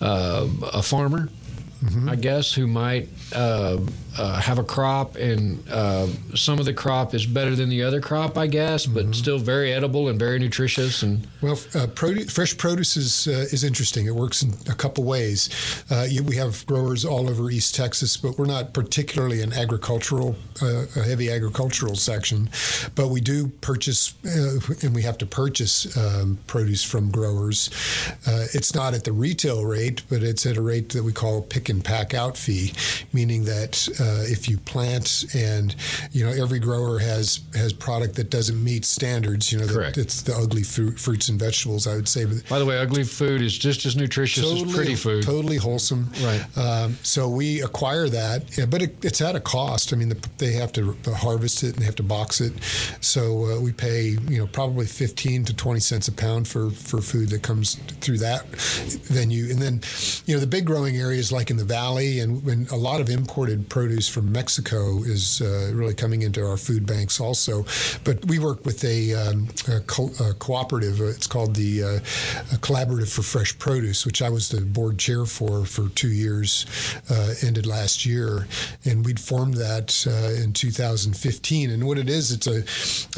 uh, 0.01 0.49
a 0.73 0.83
farmer, 0.83 1.29
mm-hmm. 1.85 2.09
I 2.09 2.17
guess, 2.17 2.53
who 2.53 2.67
might 2.67 3.09
uh, 3.35 3.79
uh, 4.19 4.41
have 4.41 4.59
a 4.59 4.65
crop, 4.65 5.17
and 5.17 5.63
uh, 5.71 6.07
some 6.35 6.59
of 6.59 6.67
the 6.67 6.75
crop 6.75 7.15
is 7.15 7.25
better 7.25 7.55
than 7.55 7.69
the 7.69 7.83
other 7.83 8.01
crop, 8.01 8.37
I 8.37 8.47
guess, 8.47 8.85
but 8.85 9.05
mm-hmm. 9.05 9.13
still 9.13 9.39
very 9.39 9.73
edible 9.73 10.09
and 10.09 10.19
very 10.19 10.39
nutritious. 10.39 11.03
And 11.03 11.27
well, 11.41 11.59
uh, 11.75 11.87
produce, 11.87 12.31
fresh 12.31 12.57
produce 12.57 12.97
is 12.97 13.27
uh, 13.27 13.47
is 13.53 13.65
interesting. 13.65 14.07
It 14.07 14.15
works 14.15 14.43
in 14.43 14.53
a 14.71 14.75
couple 14.75 15.05
ways. 15.05 15.49
Uh, 15.91 16.07
you, 16.09 16.23
we 16.23 16.37
have 16.37 16.67
growers 16.67 17.05
all 17.05 17.29
over 17.29 17.51
East 17.51 17.75
Texas, 17.75 18.17
but 18.17 18.39
we're 18.39 18.47
not 18.47 18.75
particularly 18.75 19.41
an 19.41 19.53
agricultural, 19.53 20.37
a 20.61 21.03
heavy 21.03 21.31
agricultural 21.31 21.95
section. 21.95 22.51
But 22.95 23.09
we 23.09 23.21
do 23.21 23.49
purchase, 23.61 24.15
and 24.25 24.95
we 24.95 25.03
have 25.03 25.17
to 25.19 25.27
purchase 25.27 25.97
um, 25.97 26.39
produce 26.47 26.85
from 26.85 27.11
growers. 27.11 27.71
it's 28.27 28.75
not 28.75 28.93
at 28.93 29.05
the 29.05 29.13
retail 29.13 29.65
rate, 29.65 30.03
but 30.11 30.23
it's 30.23 30.45
at 30.45 30.57
a 30.57 30.63
rate 30.63 30.91
that 30.91 31.03
we 31.03 31.13
call 31.13 31.41
pick 31.43 31.69
and 31.69 31.83
pack 31.83 32.13
out 32.13 32.37
fee, 32.37 32.73
meaning 33.13 33.45
that 33.45 33.89
uh, 34.03 34.25
if 34.27 34.49
you 34.49 34.59
plant 34.59 35.25
and 35.35 35.77
you 36.11 36.25
know 36.25 36.33
every 36.33 36.59
grower 36.59 36.99
has 36.99 37.41
has 37.55 37.73
product 37.73 38.17
that 38.17 38.31
doesn't 38.31 38.63
meet 38.63 38.85
standards. 38.85 39.53
You 39.53 39.61
know, 39.61 39.69
Correct. 39.69 39.99
it's 39.99 40.23
the 40.23 40.35
ugly 40.35 40.63
fruit, 40.63 40.99
fruits 40.99 41.29
and 41.29 41.39
vegetables. 41.39 41.87
I 41.87 41.95
would 41.95 42.09
say. 42.09 42.25
By 42.49 42.59
the 42.59 42.67
way, 42.67 42.79
ugly 42.79 43.05
food 43.05 43.41
is 43.43 43.57
just 43.57 43.87
as 43.87 43.97
nutritious 43.97 44.45
totally, 44.45 44.69
as 44.69 44.75
pretty 44.75 44.95
food. 44.97 45.23
Totally 45.23 45.57
wholesome. 45.57 46.11
Right. 46.23 46.45
Um, 46.57 46.97
so 47.03 47.29
we 47.29 47.63
acquire 47.63 48.09
that, 48.09 48.45
but 48.69 48.83
it, 48.83 49.05
it's 49.05 49.21
at 49.21 49.37
a 49.37 49.41
cost. 49.41 49.93
I 49.93 49.97
mean, 49.97 50.09
the, 50.09 50.29
they 50.39 50.53
have 50.53 50.73
to 50.73 50.97
harvest 51.15 51.63
it 51.63 51.75
and 51.75 51.77
they 51.77 51.85
have 51.85 51.97
to 51.97 52.03
box 52.03 52.41
it. 52.41 52.53
So 53.01 53.47
uh, 53.47 53.61
we 53.61 53.73
pay 53.73 54.17
you 54.29 54.39
know 54.39 54.47
probably 54.49 54.87
fifteen 54.87 55.45
to 55.45 55.55
twenty 55.55 55.81
cents 55.81 56.09
a 56.09 56.13
pound 56.13 56.49
for 56.49 56.71
for 56.71 57.01
food 57.01 57.29
that 57.31 57.43
comes 57.43 57.77
through 58.01 58.19
that 58.19 58.47
venue, 58.47 59.51
and 59.51 59.61
then 59.61 59.81
you 60.27 60.35
know 60.35 60.41
the 60.41 60.47
big 60.47 60.65
growing 60.65 60.97
areas 60.97 61.31
like 61.31 61.51
in 61.51 61.57
the 61.57 61.65
valley 61.65 62.21
and, 62.21 62.43
and 62.47 62.71
a 62.71 62.77
lot 62.77 63.01
of 63.01 63.09
imported 63.09 63.69
produce 63.69 63.92
produce 63.93 64.09
from 64.09 64.33
Mexico 64.33 65.03
is 65.03 65.43
uh, 65.43 65.71
really 65.75 65.93
coming 65.93 66.23
into 66.23 66.43
our 66.43 66.57
food 66.57 66.87
banks 66.87 67.21
also. 67.21 67.63
But 68.05 68.25
we 68.25 68.39
work 68.39 68.65
with 68.65 68.83
a, 68.85 69.13
um, 69.13 69.49
a, 69.69 69.81
co- 69.81 70.13
a 70.19 70.33
cooperative. 70.33 70.99
Uh, 70.99 71.09
it's 71.09 71.27
called 71.27 71.55
the 71.55 71.83
uh, 71.83 71.99
Collaborative 72.61 73.15
for 73.15 73.21
Fresh 73.21 73.59
Produce, 73.59 74.07
which 74.07 74.23
I 74.23 74.31
was 74.31 74.49
the 74.49 74.63
board 74.63 74.99
chair 74.99 75.27
for 75.27 75.67
for 75.67 75.91
two 75.91 76.09
years. 76.09 76.65
Ended 77.43 77.67
last 77.67 78.07
year, 78.07 78.47
and 78.87 79.05
we'd 79.05 79.21
formed 79.21 79.55
that 79.55 80.07
in 80.43 80.55
2015. 80.55 81.71
And 81.71 81.87
what 81.87 81.99
it 81.99 82.09
is, 82.09 82.33
it's 82.33 82.47
a, 82.47 82.61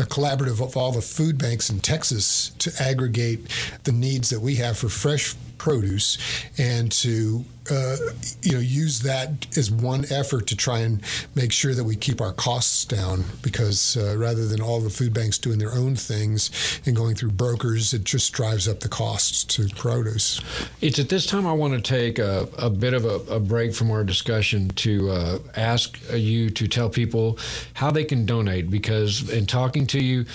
a 0.02 0.06
collaborative 0.06 0.60
of 0.60 0.76
all 0.76 0.90
the 0.90 1.02
food 1.02 1.38
banks 1.38 1.70
in 1.70 1.78
Texas 1.78 2.50
to 2.58 2.72
aggregate 2.80 3.40
the 3.84 3.92
needs 3.92 4.30
that 4.30 4.40
we 4.40 4.56
have 4.56 4.76
for 4.78 4.88
fresh 4.88 5.34
produce 5.58 6.18
and 6.58 6.90
to 6.90 7.44
uh, 7.70 7.96
you 8.42 8.52
know 8.52 8.58
use 8.58 9.00
that 9.00 9.46
as 9.56 9.70
one 9.70 10.04
effort 10.10 10.46
to 10.46 10.56
try 10.56 10.80
and 10.80 11.02
make 11.34 11.50
sure 11.50 11.74
that 11.74 11.84
we 11.84 11.96
keep 11.96 12.20
our 12.20 12.32
costs 12.32 12.84
down 12.84 13.24
because 13.42 13.96
uh, 13.96 14.14
rather 14.18 14.46
than 14.46 14.60
all 14.60 14.80
the 14.80 14.90
food 14.90 15.14
banks 15.14 15.38
doing 15.38 15.58
their 15.58 15.72
own 15.72 15.96
things 15.96 16.80
and 16.84 16.94
going 16.94 17.14
through 17.14 17.30
brokers 17.30 17.94
it 17.94 18.04
just 18.04 18.32
drives 18.32 18.68
up 18.68 18.80
the 18.80 18.88
costs 18.88 19.44
to 19.44 19.66
produce. 19.68 20.40
It's 20.80 20.98
at 20.98 21.08
this 21.08 21.26
time 21.26 21.46
i 21.46 21.52
want 21.52 21.72
to 21.72 21.80
take 21.80 22.18
a, 22.18 22.48
a 22.58 22.68
bit 22.68 22.92
of 22.92 23.04
a, 23.04 23.34
a, 23.34 23.40
break 23.40 23.74
from 23.74 23.90
our 23.90 24.04
discussion 24.04 24.68
to 24.70 25.10
uh, 25.10 25.38
ask 25.56 25.98
you 26.12 26.50
to 26.50 26.68
tell 26.68 26.90
people 26.90 27.38
how 27.74 27.90
they 27.90 28.04
can 28.04 28.26
donate 28.26 28.70
because 28.70 29.30
in 29.30 29.46
talking 29.46 29.86
to 29.86 30.02
you 30.02 30.26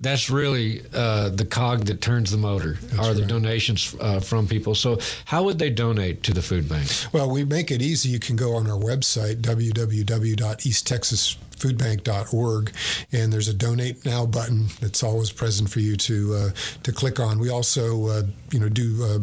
that's 0.00 0.30
really 0.30 0.82
uh, 0.94 1.30
the 1.30 1.44
cog 1.44 1.86
that 1.86 2.00
turns 2.00 2.30
the 2.30 2.36
motor 2.36 2.78
that's 2.82 2.98
are 2.98 3.14
the 3.14 3.24
donations 3.24 3.94
uh, 4.00 4.20
from 4.20 4.46
people. 4.46 4.74
So 4.74 4.98
how 5.24 5.44
would 5.44 5.58
they 5.58 5.70
donate 5.70 6.22
to 6.24 6.34
the 6.34 6.42
food 6.42 6.68
bank? 6.68 6.88
Well 7.12 7.30
we 7.30 7.44
make 7.44 7.70
it 7.70 7.82
easy. 7.82 8.10
You 8.10 8.18
can 8.18 8.36
go 8.36 8.54
on 8.54 8.70
our 8.70 8.78
website 8.78 9.36
www.easttexas 9.36 11.36
foodbank.org, 11.56 12.72
and 13.12 13.32
there's 13.32 13.48
a 13.48 13.54
donate 13.54 14.04
now 14.04 14.26
button 14.26 14.66
that's 14.80 15.02
always 15.02 15.30
present 15.32 15.70
for 15.70 15.80
you 15.80 15.96
to 15.96 16.34
uh, 16.34 16.50
to 16.82 16.92
click 16.92 17.20
on. 17.20 17.38
We 17.38 17.50
also 17.50 18.06
uh, 18.06 18.22
you 18.50 18.60
know 18.60 18.68
do 18.68 19.04
uh, 19.04 19.18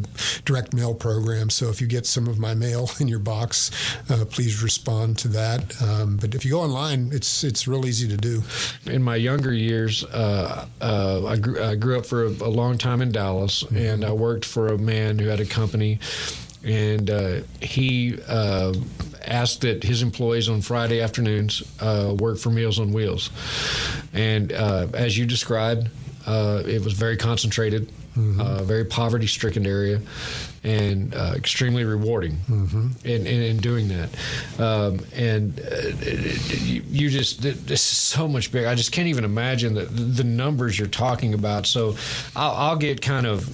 direct 0.45 0.73
mail 0.73 0.93
programs, 0.93 1.53
so 1.53 1.69
if 1.69 1.81
you 1.81 1.87
get 1.87 2.05
some 2.05 2.27
of 2.27 2.39
my 2.39 2.53
mail 2.53 2.89
in 2.99 3.07
your 3.07 3.19
box, 3.19 3.71
uh, 4.09 4.25
please 4.25 4.63
respond 4.63 5.17
to 5.19 5.27
that. 5.29 5.81
Um, 5.81 6.17
but 6.17 6.35
if 6.35 6.45
you 6.45 6.51
go 6.51 6.61
online, 6.61 7.09
it's 7.11 7.43
it's 7.43 7.67
real 7.67 7.85
easy 7.85 8.07
to 8.07 8.17
do. 8.17 8.43
In 8.85 9.03
my 9.03 9.15
younger 9.15 9.53
years, 9.53 10.03
uh, 10.05 10.65
uh, 10.81 11.25
I, 11.25 11.37
grew, 11.37 11.63
I, 11.63 11.75
grew, 11.75 11.97
up 11.97 12.05
for 12.05 12.25
a, 12.25 12.29
a, 12.29 12.51
long 12.53 12.77
time 12.77 13.01
in 13.01 13.11
Dallas, 13.11 13.63
mm-hmm. 13.63 13.77
and 13.77 14.05
I 14.05 14.11
worked 14.11 14.45
for 14.45 14.67
a 14.67 14.77
man 14.77 15.19
who 15.19 15.27
had 15.27 15.39
a 15.39 15.45
company 15.45 15.99
and 16.63 17.09
uh, 17.09 17.41
he 17.61 18.17
uh, 18.27 18.73
asked 19.25 19.61
that 19.61 19.83
his 19.83 20.01
employees 20.01 20.49
on 20.49 20.61
Friday 20.61 21.01
afternoons 21.01 21.63
uh, 21.79 22.15
work 22.17 22.37
for 22.37 22.49
Meals 22.49 22.79
on 22.79 22.91
Wheels. 22.91 23.29
And 24.13 24.51
uh, 24.51 24.87
as 24.93 25.17
you 25.17 25.25
described, 25.25 25.89
uh, 26.25 26.63
it 26.65 26.83
was 26.83 26.93
very 26.93 27.17
concentrated, 27.17 27.91
mm-hmm. 28.17 28.39
Uh, 28.39 28.63
very 28.63 28.85
poverty 28.85 29.27
stricken 29.27 29.65
area 29.65 30.01
and 30.63 31.13
uh, 31.13 31.33
extremely 31.35 31.83
rewarding 31.83 32.37
mm-hmm. 32.49 32.87
in, 33.03 33.27
in, 33.27 33.41
in, 33.41 33.57
doing 33.57 33.89
that. 33.89 34.09
Um, 34.57 35.01
and 35.13 35.59
uh, 35.59 35.89
you, 36.61 36.83
you, 36.87 37.09
just, 37.09 37.41
this 37.41 37.61
is 37.67 37.97
so 37.97 38.29
much 38.29 38.51
bigger. 38.51 38.67
I 38.67 38.75
just 38.75 38.93
can't 38.93 39.09
even 39.09 39.25
imagine 39.25 39.73
the, 39.73 39.83
the 39.83 40.23
numbers 40.23 40.79
you're 40.79 40.87
talking 40.87 41.33
about. 41.33 41.65
So 41.65 41.95
I'll, 42.35 42.51
I'll, 42.51 42.73
get 42.83 43.01
kind 43.01 43.27
of 43.27 43.47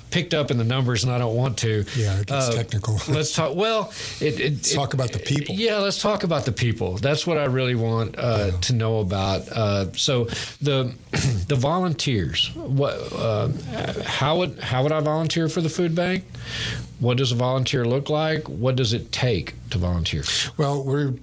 picked 0.10 0.34
up 0.34 0.50
in 0.50 0.58
the 0.58 0.64
numbers 0.64 1.04
and 1.04 1.12
I 1.12 1.18
don't 1.18 1.36
want 1.36 1.58
to. 1.58 1.84
Yeah, 1.96 2.20
it 2.20 2.26
gets 2.26 2.48
uh, 2.48 2.52
technical. 2.52 2.94
let's 3.08 3.34
talk, 3.34 3.54
well, 3.54 3.92
it, 4.20 4.40
it, 4.40 4.52
let's 4.54 4.74
talk 4.74 4.94
about 4.94 5.12
the 5.12 5.18
people. 5.18 5.54
Yeah, 5.54 5.78
let's 5.78 6.00
talk 6.00 6.24
about 6.24 6.44
the 6.44 6.52
people. 6.52 6.96
That's 6.96 7.26
what 7.26 7.36
I 7.36 7.44
really 7.44 7.74
want 7.74 8.16
uh, 8.18 8.50
yeah. 8.52 8.58
to 8.58 8.72
know 8.72 9.00
about. 9.00 9.48
Uh, 9.48 9.92
so 9.92 10.24
the, 10.62 10.94
the 11.48 11.56
volunteers, 11.56 12.50
what, 12.54 12.94
uh, 13.12 13.48
how 14.04 14.38
would, 14.38 14.58
how 14.60 14.82
would 14.82 14.92
I 14.92 15.00
volunteer 15.00 15.48
for 15.48 15.60
the 15.60 15.68
food 15.68 15.89
food 15.90 15.96
bank. 15.96 16.24
What 16.98 17.16
does 17.16 17.32
a 17.32 17.34
volunteer 17.34 17.84
look 17.84 18.10
like? 18.10 18.48
What 18.48 18.76
does 18.76 18.92
it 18.92 19.10
take 19.12 19.54
to 19.70 19.78
volunteer? 19.78 20.22
Well, 20.56 20.82
we're 20.84 21.14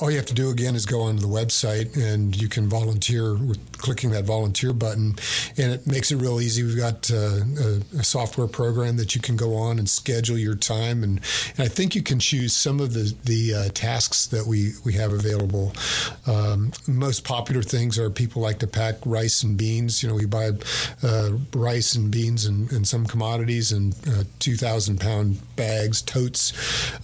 all 0.00 0.10
you 0.10 0.16
have 0.16 0.26
to 0.26 0.34
do 0.34 0.50
again 0.50 0.74
is 0.74 0.86
go 0.86 1.02
onto 1.02 1.22
the 1.22 1.28
website 1.28 1.96
and 1.96 2.34
you 2.34 2.48
can 2.48 2.68
volunteer 2.68 3.34
with 3.34 3.73
clicking 3.84 4.10
that 4.12 4.24
volunteer 4.24 4.72
button 4.72 5.14
and 5.58 5.70
it 5.70 5.86
makes 5.86 6.10
it 6.10 6.16
real 6.16 6.40
easy 6.40 6.62
we've 6.62 6.78
got 6.78 7.10
uh, 7.10 7.40
a, 7.60 7.98
a, 7.98 8.02
software 8.02 8.46
program 8.46 8.96
that 8.96 9.14
you 9.14 9.20
can 9.20 9.36
go 9.36 9.54
on 9.54 9.78
and 9.78 9.86
schedule 9.86 10.38
your 10.38 10.54
time 10.54 11.02
and, 11.02 11.20
and 11.58 11.66
i 11.66 11.68
think 11.68 11.94
you 11.94 12.02
can 12.02 12.18
choose 12.18 12.54
some 12.54 12.80
of 12.80 12.94
the, 12.94 13.14
the 13.24 13.52
uh, 13.52 13.68
tasks 13.74 14.26
that 14.28 14.46
we, 14.46 14.72
we 14.86 14.94
have 14.94 15.12
available 15.12 15.70
um, 16.26 16.72
most 16.88 17.24
popular 17.24 17.60
things 17.60 17.98
are 17.98 18.08
people 18.08 18.40
like 18.40 18.58
to 18.58 18.66
pack 18.66 18.94
rice 19.04 19.42
and 19.42 19.58
beans 19.58 20.02
you 20.02 20.08
know 20.08 20.14
we 20.14 20.24
buy 20.24 20.48
uh, 21.02 21.32
rice 21.54 21.94
and 21.94 22.10
beans 22.10 22.46
and, 22.46 22.72
and 22.72 22.88
some 22.88 23.04
commodities 23.04 23.70
in 23.70 23.92
uh, 24.08 24.24
2000 24.38 24.98
pound 24.98 25.38
bags 25.56 26.00
totes 26.00 26.54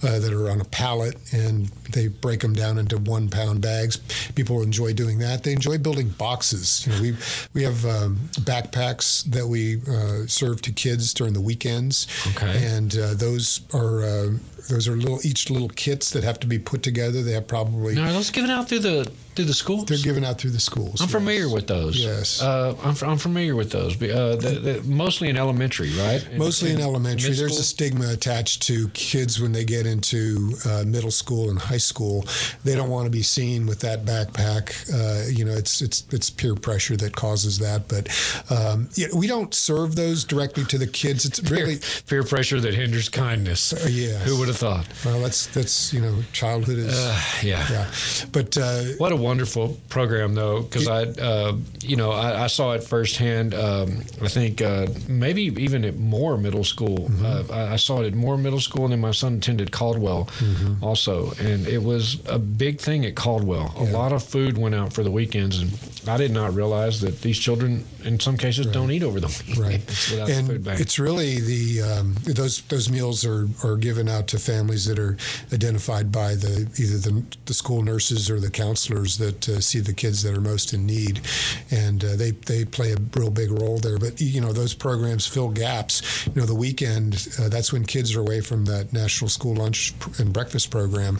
uh, 0.03 0.17
that 0.17 0.33
are 0.33 0.49
on 0.49 0.59
a 0.59 0.65
pallet 0.65 1.15
and 1.31 1.71
they 1.91 2.07
break 2.07 2.39
them 2.39 2.53
down 2.53 2.77
into 2.77 2.97
one 2.97 3.29
pound 3.29 3.61
bags. 3.61 3.97
People 4.35 4.61
enjoy 4.61 4.93
doing 4.93 5.19
that. 5.19 5.43
They 5.43 5.53
enjoy 5.53 5.77
building 5.77 6.09
boxes. 6.09 6.70
You 6.85 6.93
know, 6.93 7.01
we 7.01 7.15
we 7.53 7.63
have 7.63 7.85
um, 7.85 8.17
backpacks 8.41 9.23
that 9.25 9.47
we 9.47 9.81
uh, 9.87 10.27
serve 10.27 10.61
to 10.63 10.71
kids 10.71 11.13
during 11.13 11.33
the 11.33 11.41
weekends. 11.41 12.07
Okay. 12.31 12.65
And 12.65 12.97
uh, 12.97 13.13
those 13.15 13.61
are 13.73 14.03
uh, 14.03 14.31
those 14.69 14.87
are 14.87 14.95
little 14.95 15.19
each 15.25 15.49
little 15.49 15.69
kits 15.69 16.11
that 16.11 16.23
have 16.23 16.39
to 16.41 16.47
be 16.47 16.59
put 16.59 16.83
together. 16.83 17.21
They 17.21 17.33
have 17.33 17.47
probably. 17.47 17.95
Now, 17.95 18.09
are 18.09 18.13
those 18.13 18.31
given 18.31 18.49
out 18.49 18.69
through 18.69 18.79
the 18.79 19.11
through 19.41 19.47
the 19.47 19.53
schools? 19.53 19.85
They're 19.85 19.97
given 19.97 20.23
out 20.23 20.37
through 20.37 20.51
the 20.51 20.59
schools. 20.59 21.01
I'm 21.01 21.05
yes. 21.05 21.11
familiar 21.11 21.49
with 21.49 21.67
those. 21.67 21.97
Yes, 21.97 22.41
uh, 22.41 22.75
I'm, 22.83 22.95
I'm 23.09 23.17
familiar 23.17 23.55
with 23.55 23.71
those. 23.71 23.95
Uh, 23.95 24.35
the, 24.35 24.59
the, 24.61 24.83
mostly 24.83 25.29
in 25.29 25.37
elementary, 25.37 25.91
right? 25.97 26.25
Mostly 26.37 26.71
in, 26.71 26.77
in 26.77 26.81
elementary. 26.83 27.33
There's 27.33 27.57
a 27.57 27.63
stigma 27.63 28.11
attached 28.11 28.61
to 28.63 28.87
kids 28.89 29.41
when 29.41 29.51
they 29.51 29.65
get 29.65 29.85
into 29.85 30.53
uh, 30.65 30.83
middle 30.85 31.11
school 31.11 31.49
and 31.49 31.57
high 31.57 31.77
school. 31.77 32.25
They 32.63 32.75
don't 32.75 32.89
want 32.89 33.05
to 33.05 33.11
be 33.11 33.23
seen 33.23 33.65
with 33.65 33.79
that 33.79 34.05
backpack. 34.05 34.71
Uh, 34.93 35.29
you 35.29 35.43
know, 35.43 35.53
it's 35.53 35.81
it's 35.81 36.05
it's 36.11 36.29
peer 36.29 36.55
pressure 36.55 36.95
that 36.97 37.15
causes 37.15 37.57
that. 37.59 37.87
But 37.87 38.09
um, 38.51 38.89
yeah, 38.93 39.07
we 39.15 39.27
don't 39.27 39.53
serve 39.53 39.95
those 39.95 40.23
directly 40.23 40.65
to 40.65 40.77
the 40.77 40.87
kids. 40.87 41.25
It's 41.25 41.41
really 41.49 41.77
peer, 41.77 42.21
peer 42.21 42.23
pressure 42.23 42.59
that 42.59 42.75
hinders 42.75 43.09
kindness. 43.09 43.73
Uh, 43.73 43.87
yeah. 43.89 44.19
Who 44.19 44.37
would 44.37 44.49
have 44.49 44.57
thought? 44.57 44.87
Well, 45.03 45.19
that's 45.19 45.47
that's 45.47 45.93
you 45.93 46.01
know, 46.01 46.21
childhood 46.31 46.77
is. 46.77 46.93
Uh, 46.93 47.19
yeah. 47.41 47.65
Yeah. 47.71 47.91
But 48.31 48.57
what 48.97 49.11
a 49.11 49.15
wonderful 49.31 49.77
program, 49.87 50.35
though, 50.35 50.61
because 50.61 50.89
I, 50.89 51.03
uh, 51.03 51.55
you 51.81 51.95
know, 51.95 52.11
I, 52.11 52.43
I, 52.43 52.47
saw 52.47 52.73
it 52.73 52.83
firsthand. 52.83 53.53
Um, 53.53 54.01
I 54.21 54.27
think 54.27 54.61
uh, 54.61 54.87
maybe 55.07 55.43
even 55.43 55.85
at 55.85 55.95
Moore 55.95 56.37
Middle 56.37 56.65
School. 56.65 57.07
Mm-hmm. 57.07 57.25
Uh, 57.25 57.55
I, 57.55 57.73
I, 57.73 57.75
saw 57.77 58.01
it 58.01 58.07
at 58.07 58.13
Moore 58.13 58.37
Middle 58.37 58.59
School, 58.59 58.83
and 58.83 58.91
then 58.91 58.99
my 58.99 59.11
son 59.11 59.35
attended 59.37 59.71
Caldwell 59.71 60.25
mm-hmm. 60.25 60.83
also, 60.83 61.31
and 61.39 61.65
it 61.65 61.81
was 61.81 62.21
a 62.27 62.37
big 62.37 62.81
thing 62.81 63.05
at 63.05 63.15
Caldwell. 63.15 63.73
A 63.77 63.85
lot 63.85 64.11
of 64.11 64.21
food 64.21 64.57
went 64.57 64.75
out 64.75 64.91
for 64.91 65.01
the 65.01 65.11
weekends, 65.11 65.61
and 65.61 66.09
I 66.09 66.17
did 66.17 66.31
not 66.31 66.53
realize 66.53 66.99
that 66.99 67.21
these 67.21 67.39
children, 67.39 67.85
in 68.03 68.19
some 68.19 68.35
cases, 68.35 68.65
right. 68.65 68.73
don't 68.73 68.91
eat 68.91 69.03
over 69.03 69.21
the 69.21 69.27
weekend. 69.27 69.57
Right, 69.57 70.29
and 70.29 70.67
it's 70.67 70.99
really 70.99 71.39
the 71.39 71.81
um, 71.83 72.15
those 72.25 72.63
those 72.63 72.89
meals 72.89 73.25
are 73.25 73.47
are 73.63 73.77
given 73.77 74.09
out 74.09 74.27
to 74.27 74.39
families 74.39 74.83
that 74.87 74.99
are 74.99 75.15
identified 75.53 76.11
by 76.11 76.35
the 76.35 76.67
either 76.77 76.97
the, 76.97 77.23
the 77.45 77.53
school 77.53 77.81
nurses 77.81 78.29
or 78.29 78.41
the 78.41 78.51
counselors 78.51 79.10
that 79.17 79.49
uh, 79.49 79.59
see 79.59 79.79
the 79.79 79.93
kids 79.93 80.23
that 80.23 80.35
are 80.35 80.41
most 80.41 80.73
in 80.73 80.85
need, 80.85 81.21
and 81.69 82.03
uh, 82.03 82.15
they 82.15 82.31
they 82.31 82.65
play 82.65 82.93
a 82.93 82.97
real 83.15 83.31
big 83.31 83.51
role 83.51 83.77
there. 83.77 83.97
But 83.97 84.19
you 84.21 84.41
know 84.41 84.53
those 84.53 84.73
programs 84.73 85.25
fill 85.27 85.49
gaps. 85.49 86.27
You 86.27 86.41
know 86.41 86.45
the 86.47 86.55
weekend 86.55 87.27
uh, 87.39 87.49
that's 87.49 87.71
when 87.73 87.85
kids 87.85 88.15
are 88.15 88.21
away 88.21 88.41
from 88.41 88.65
that 88.65 88.93
national 88.93 89.29
school 89.29 89.55
lunch 89.55 89.93
and 90.19 90.33
breakfast 90.33 90.71
program, 90.71 91.15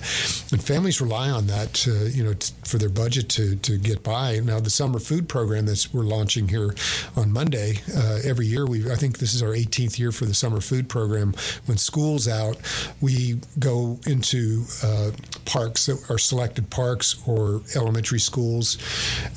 and 0.52 0.64
families 0.64 1.02
rely 1.02 1.30
on 1.30 1.48
that 1.48 1.86
you 2.14 2.24
know 2.24 2.34
t- 2.34 2.54
for 2.66 2.78
their 2.78 2.90
budget 2.90 3.30
to 3.30 3.56
to 3.58 3.78
get 3.78 4.04
by. 4.04 4.40
Now 4.40 4.60
the 4.60 4.70
summer 4.70 5.00
food 5.00 5.28
program 5.28 5.66
that 5.66 5.88
we're 5.94 6.04
launching 6.04 6.48
here 6.48 6.74
on 7.16 7.32
Monday 7.32 7.80
uh, 7.96 8.20
every 8.24 8.46
year. 8.46 8.66
We 8.66 8.92
I 8.92 8.96
think 8.96 9.18
this 9.18 9.34
is 9.34 9.44
our 9.44 9.50
18th 9.50 10.00
year 10.00 10.12
for 10.12 10.26
the 10.26 10.34
summer 10.34 10.62
food 10.62 10.90
program. 10.90 11.34
When 11.66 11.78
school's 11.78 12.28
out, 12.28 12.58
we 13.02 13.40
go 13.60 14.00
into 14.08 14.64
uh, 14.84 15.12
parks 15.46 15.86
that 15.88 16.10
are 16.10 16.18
selected 16.18 16.70
parks 16.70 17.22
or 17.28 17.62
elementary 17.82 18.20
schools 18.20 18.78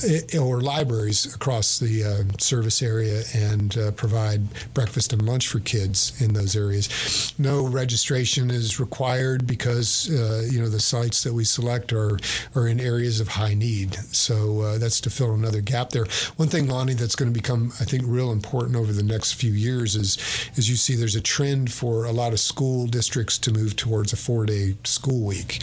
eh, 0.06 0.38
or 0.38 0.60
libraries 0.60 1.34
across 1.34 1.78
the 1.78 2.04
uh, 2.04 2.38
service 2.38 2.82
area 2.82 3.22
and 3.34 3.76
uh, 3.78 3.90
provide 3.92 4.42
breakfast 4.74 5.12
and 5.12 5.22
lunch 5.22 5.48
for 5.48 5.60
kids 5.60 6.20
in 6.20 6.34
those 6.34 6.54
areas. 6.54 7.34
No 7.38 7.66
registration 7.66 8.50
is 8.50 8.78
required 8.78 9.46
because 9.46 10.10
uh, 10.10 10.46
you 10.50 10.60
know 10.60 10.68
the 10.68 10.80
sites 10.80 11.22
that 11.24 11.32
we 11.32 11.44
select 11.44 11.92
are 11.92 12.18
are 12.54 12.68
in 12.68 12.80
areas 12.80 13.20
of 13.20 13.28
high 13.28 13.54
need. 13.54 13.94
So 14.14 14.60
uh, 14.60 14.78
that's 14.78 15.00
to 15.02 15.10
fill 15.10 15.34
another 15.34 15.60
gap 15.60 15.90
there. 15.90 16.06
One 16.36 16.48
thing, 16.48 16.68
Lonnie, 16.68 16.94
that's 16.94 17.16
going 17.16 17.32
to 17.32 17.40
become 17.40 17.72
I 17.80 17.84
think 17.84 18.04
real 18.06 18.30
important 18.30 18.76
over 18.76 18.92
the 18.92 19.02
next 19.02 19.34
few 19.34 19.52
years 19.52 19.96
is 19.96 20.18
as 20.56 20.68
you 20.68 20.76
see 20.76 20.94
there's 20.94 21.16
a 21.16 21.20
trend 21.20 21.72
for 21.72 22.04
a 22.04 22.12
lot 22.12 22.32
of 22.32 22.40
school 22.40 22.86
districts 22.86 23.38
to 23.38 23.52
move 23.52 23.76
towards 23.76 24.12
a 24.12 24.16
four 24.16 24.46
day 24.46 24.76
school 24.84 25.24
week, 25.24 25.62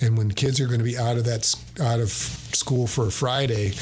and 0.00 0.16
when 0.16 0.30
kids 0.30 0.60
are 0.60 0.66
going 0.66 0.78
to 0.78 0.84
be 0.84 0.98
out 0.98 1.16
of 1.16 1.24
that 1.24 1.54
out 1.80 2.00
of 2.00 2.10
school 2.10 2.86
for 2.86 3.06
a 3.06 3.10
Friday, 3.10 3.72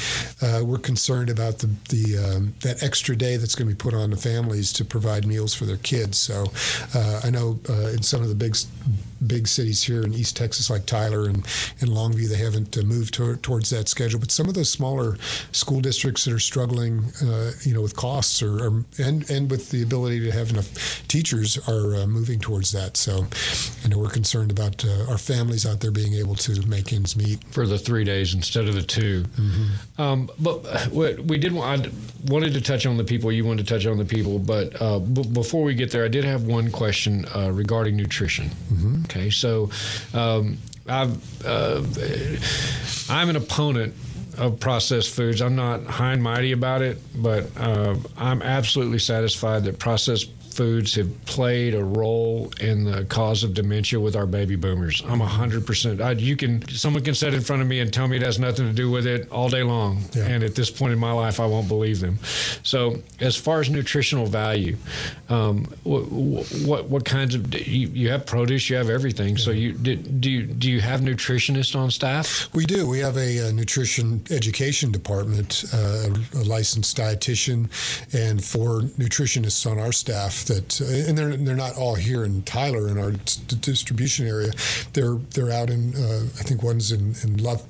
uh, 0.41 0.61
we're 0.63 0.77
concerned 0.77 1.29
about 1.29 1.59
the 1.59 1.67
the 1.89 2.17
um, 2.17 2.53
that 2.61 2.83
extra 2.83 3.15
day 3.15 3.37
that's 3.37 3.55
going 3.55 3.67
to 3.67 3.75
be 3.75 3.77
put 3.77 3.93
on 3.93 4.09
the 4.09 4.17
families 4.17 4.73
to 4.73 4.85
provide 4.85 5.25
meals 5.25 5.53
for 5.53 5.65
their 5.65 5.77
kids. 5.77 6.17
So 6.17 6.45
uh, 6.93 7.21
I 7.23 7.29
know 7.29 7.59
uh, 7.69 7.89
in 7.89 8.03
some 8.03 8.21
of 8.21 8.29
the 8.29 8.35
big 8.35 8.55
big 9.25 9.47
cities 9.47 9.83
here 9.83 10.03
in 10.03 10.13
East 10.13 10.37
Texas, 10.37 10.69
like 10.69 10.85
Tyler 10.85 11.25
and, 11.25 11.37
and 11.81 11.89
Longview, 11.89 12.29
they 12.29 12.37
haven't 12.37 12.77
uh, 12.77 12.81
moved 12.81 13.13
to, 13.15 13.35
towards 13.37 13.69
that 13.69 13.87
schedule. 13.87 14.19
But 14.19 14.31
some 14.31 14.47
of 14.47 14.53
those 14.53 14.69
smaller 14.69 15.17
school 15.51 15.81
districts 15.81 16.25
that 16.25 16.33
are 16.33 16.39
struggling, 16.39 17.03
uh, 17.23 17.51
you 17.63 17.73
know, 17.73 17.81
with 17.81 17.95
costs 17.95 18.41
or, 18.41 18.63
or, 18.63 18.85
and 18.97 19.29
and 19.29 19.49
with 19.49 19.69
the 19.71 19.83
ability 19.83 20.19
to 20.21 20.31
have 20.31 20.49
enough 20.51 21.07
teachers 21.07 21.57
are 21.67 21.95
uh, 21.95 22.07
moving 22.07 22.39
towards 22.39 22.71
that. 22.71 22.97
So, 22.97 23.25
you 23.83 23.89
know, 23.89 23.97
we're 23.97 24.09
concerned 24.09 24.51
about 24.51 24.83
uh, 24.85 25.09
our 25.09 25.17
families 25.17 25.65
out 25.65 25.79
there 25.79 25.91
being 25.91 26.13
able 26.13 26.35
to 26.35 26.67
make 26.67 26.93
ends 26.93 27.15
meet 27.15 27.43
for 27.51 27.65
the 27.65 27.77
three 27.77 28.03
days 28.03 28.33
instead 28.33 28.67
of 28.67 28.75
the 28.75 28.81
2 28.81 29.23
mm-hmm. 29.23 30.01
um, 30.01 30.29
but 30.39 30.59
what 30.91 31.19
we 31.25 31.37
did, 31.37 31.55
I 31.57 31.89
wanted 32.27 32.53
to 32.53 32.61
touch 32.61 32.85
on 32.85 32.97
the 32.97 33.03
people. 33.03 33.31
You 33.31 33.45
wanted 33.45 33.67
to 33.67 33.73
touch 33.73 33.85
on 33.85 33.97
the 33.97 34.05
people, 34.05 34.39
but 34.39 34.79
uh, 34.81 34.99
b- 34.99 35.27
before 35.27 35.63
we 35.63 35.73
get 35.75 35.91
there, 35.91 36.05
I 36.05 36.07
did 36.07 36.23
have 36.23 36.43
one 36.43 36.71
question 36.71 37.25
uh, 37.35 37.51
regarding 37.51 37.95
nutrition. 37.95 38.49
Mm-hmm. 38.49 39.03
Okay, 39.09 39.31
so 39.31 39.71
um, 40.13 40.59
I've 40.87 41.45
uh, 41.45 41.83
I'm 43.09 43.29
an 43.29 43.37
opponent 43.37 43.95
of 44.37 44.59
processed 44.59 45.09
foods. 45.15 45.41
I'm 45.41 45.55
not 45.55 45.83
high 45.85 46.13
and 46.13 46.21
mighty 46.21 46.51
about 46.51 46.83
it, 46.83 46.99
but 47.15 47.49
uh, 47.57 47.95
I'm 48.17 48.43
absolutely 48.43 48.99
satisfied 48.99 49.63
that 49.63 49.79
processed 49.79 50.31
foods 50.59 50.95
have 50.95 51.25
played 51.25 51.73
a 51.73 51.81
role 51.81 52.51
in 52.59 52.83
the 52.83 53.05
cause 53.05 53.45
of 53.45 53.53
dementia 53.53 53.97
with 53.97 54.13
our 54.13 54.25
baby 54.25 54.57
boomers. 54.57 55.01
I'm 55.07 55.21
100%. 55.21 56.01
I, 56.01 56.11
you 56.11 56.35
can, 56.35 56.67
someone 56.67 57.01
can 57.01 57.15
sit 57.15 57.33
in 57.33 57.39
front 57.39 57.61
of 57.61 57.69
me 57.69 57.79
and 57.79 57.93
tell 57.93 58.09
me 58.09 58.17
it 58.17 58.23
has 58.23 58.39
nothing 58.39 58.67
to 58.67 58.73
do 58.73 58.91
with 58.91 59.07
it 59.07 59.31
all 59.31 59.47
day 59.47 59.63
long. 59.63 60.01
Yeah. 60.11 60.25
And 60.25 60.43
at 60.43 60.55
this 60.55 60.69
point 60.69 60.91
in 60.91 60.99
my 60.99 61.13
life, 61.13 61.39
I 61.39 61.45
won't 61.45 61.69
believe 61.69 62.01
them. 62.01 62.19
So, 62.63 63.01
as 63.21 63.37
far 63.37 63.61
as 63.61 63.69
nutritional 63.69 64.25
value, 64.25 64.75
um, 65.29 65.63
what, 65.83 66.01
what, 66.65 66.89
what 66.89 67.05
kinds 67.05 67.35
of 67.35 67.55
you, 67.55 67.87
you, 67.87 68.09
have 68.09 68.25
produce, 68.25 68.69
you 68.69 68.75
have 68.75 68.89
everything. 68.89 69.37
Yeah. 69.37 69.43
So, 69.45 69.51
you 69.51 69.71
do, 69.71 69.95
do 69.95 70.29
you 70.29 70.43
do 70.43 70.69
you 70.69 70.81
have 70.81 70.99
nutritionists 70.99 71.73
on 71.73 71.89
staff? 71.89 72.49
We 72.53 72.65
do. 72.65 72.85
We 72.85 72.99
have 72.99 73.15
a, 73.15 73.47
a 73.47 73.53
nutrition 73.53 74.23
education 74.29 74.91
department, 74.91 75.63
uh, 75.73 76.09
a 76.35 76.43
licensed 76.43 76.97
dietitian, 76.97 77.69
and 78.13 78.43
four 78.43 78.81
nutritionists 78.99 79.65
on 79.69 79.79
our 79.79 79.93
staff. 79.93 80.48
That 80.49 80.81
uh, 80.81 81.07
and 81.07 81.17
they're 81.17 81.37
they're 81.37 81.55
not 81.55 81.77
all 81.77 81.95
here 81.95 82.23
in 82.23 82.41
Tyler 82.43 82.89
in 82.89 82.97
our 82.97 83.11
distribution 83.61 84.27
area. 84.27 84.51
They're 84.93 85.15
they're 85.33 85.51
out 85.51 85.69
in 85.69 85.95
uh, 85.95 86.23
I 86.39 86.43
think 86.43 86.63
one's 86.63 86.91
in 86.91 87.15
in 87.23 87.37
Love, 87.37 87.63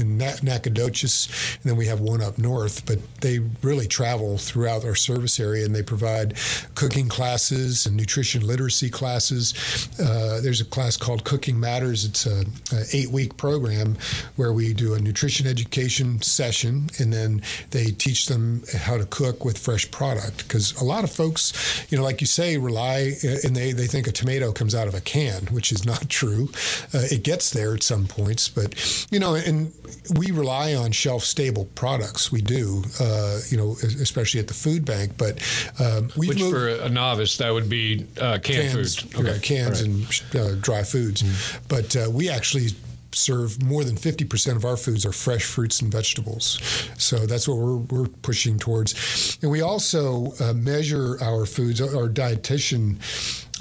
uh, 0.00 0.04
in 0.04 0.18
Nacogdoches, 0.42 1.28
and 1.62 1.70
then 1.70 1.76
we 1.76 1.86
have 1.86 2.00
one 2.00 2.22
up 2.22 2.38
north. 2.38 2.86
But 2.86 2.98
they 3.20 3.40
really 3.62 3.86
travel 3.86 4.38
throughout 4.38 4.84
our 4.84 4.94
service 4.94 5.38
area, 5.38 5.64
and 5.64 5.74
they 5.74 5.82
provide 5.82 6.34
cooking 6.74 7.08
classes 7.08 7.86
and 7.86 7.96
nutrition 7.96 8.46
literacy 8.46 8.90
classes. 8.90 9.54
Uh, 10.00 10.40
there's 10.42 10.60
a 10.60 10.64
class 10.64 10.96
called 10.96 11.24
Cooking 11.24 11.58
Matters. 11.58 12.04
It's 12.04 12.26
a, 12.26 12.44
a 12.72 12.84
eight-week 12.92 13.36
program 13.36 13.96
where 14.36 14.52
we 14.52 14.72
do 14.72 14.94
a 14.94 15.00
nutrition 15.00 15.46
education 15.46 16.20
session, 16.22 16.88
and 16.98 17.12
then 17.12 17.42
they 17.70 17.86
teach 17.86 18.26
them 18.26 18.62
how 18.76 18.96
to 18.96 19.04
cook 19.06 19.44
with 19.44 19.58
fresh 19.58 19.90
product. 19.90 20.38
Because 20.38 20.80
a 20.80 20.84
lot 20.84 21.04
of 21.04 21.10
folks, 21.10 21.86
you 21.90 21.98
know, 21.98 22.04
like 22.04 22.20
you 22.20 22.26
say, 22.26 22.56
rely 22.56 23.12
and 23.44 23.54
they 23.54 23.72
they 23.72 23.86
think 23.86 24.06
a 24.06 24.12
tomato 24.12 24.52
comes 24.52 24.74
out 24.74 24.88
of 24.88 24.94
a 24.94 25.00
can, 25.00 25.46
which 25.46 25.72
is 25.72 25.84
not 25.84 26.08
true. 26.08 26.48
Uh, 26.94 27.06
it 27.10 27.22
gets 27.22 27.50
there 27.50 27.74
at 27.74 27.82
some 27.82 28.06
points, 28.06 28.48
but 28.48 28.74
you 29.10 29.18
know, 29.18 29.34
and 29.34 29.72
we 30.16 30.30
rely 30.30 30.74
on 30.74 30.92
shelf 30.92 31.24
stable 31.24 31.66
products. 31.74 32.32
We 32.32 32.40
do, 32.40 32.82
uh, 33.00 33.40
you 33.48 33.56
know, 33.56 33.76
especially 33.82 34.40
at 34.40 34.48
the 34.48 34.54
food 34.54 34.84
bank. 34.84 35.12
But 35.16 35.42
um, 35.78 36.10
which 36.10 36.38
moved, 36.38 36.54
for 36.54 36.68
a 36.68 36.88
novice 36.88 37.36
that 37.38 37.52
would 37.52 37.68
be 37.68 38.06
uh, 38.20 38.38
canned 38.38 38.72
cans, 38.72 38.96
foods, 38.96 39.14
okay. 39.16 39.38
cans 39.40 39.82
right. 39.82 40.34
and 40.34 40.40
uh, 40.40 40.54
dry 40.60 40.82
foods. 40.82 41.22
Mm-hmm. 41.22 41.64
But 41.68 41.96
uh, 41.96 42.10
we 42.10 42.28
actually 42.28 42.68
serve 43.12 43.62
more 43.62 43.84
than 43.84 43.96
50% 43.96 44.56
of 44.56 44.64
our 44.64 44.76
foods 44.76 45.04
are 45.04 45.12
fresh 45.12 45.44
fruits 45.44 45.80
and 45.80 45.90
vegetables. 45.90 46.60
So 46.96 47.26
that's 47.26 47.48
what 47.48 47.58
we're, 47.58 47.76
we're 47.76 48.06
pushing 48.06 48.58
towards. 48.58 49.38
And 49.42 49.50
we 49.50 49.62
also 49.62 50.32
uh, 50.40 50.52
measure 50.52 51.22
our 51.22 51.46
foods. 51.46 51.80
Our 51.80 52.08
dietitian 52.08 52.98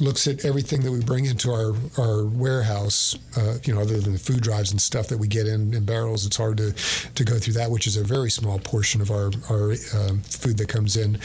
looks 0.01 0.27
at 0.27 0.45
everything 0.45 0.81
that 0.81 0.91
we 0.91 1.01
bring 1.01 1.25
into 1.25 1.51
our, 1.51 1.73
our 1.97 2.25
warehouse, 2.25 3.17
uh, 3.38 3.57
you 3.63 3.73
know, 3.73 3.81
other 3.81 3.99
than 3.99 4.13
the 4.13 4.19
food 4.19 4.41
drives 4.41 4.71
and 4.71 4.81
stuff 4.81 5.07
that 5.07 5.17
we 5.17 5.27
get 5.27 5.47
in, 5.47 5.73
in 5.73 5.85
barrels. 5.85 6.25
It's 6.25 6.38
hard 6.38 6.57
to, 6.57 6.71
to 6.73 7.23
go 7.23 7.38
through 7.38 7.53
that, 7.53 7.69
which 7.69 7.88
is 7.88 7.97
a 7.97 8.03
very 8.03 8.29
small 8.29 8.59
portion 8.59 9.01
of 9.01 9.12
our, 9.12 9.31
our 9.49 9.71
um, 9.95 10.21
food 10.21 10.57
that 10.57 10.69
comes 10.69 10.97
in. 10.97 11.19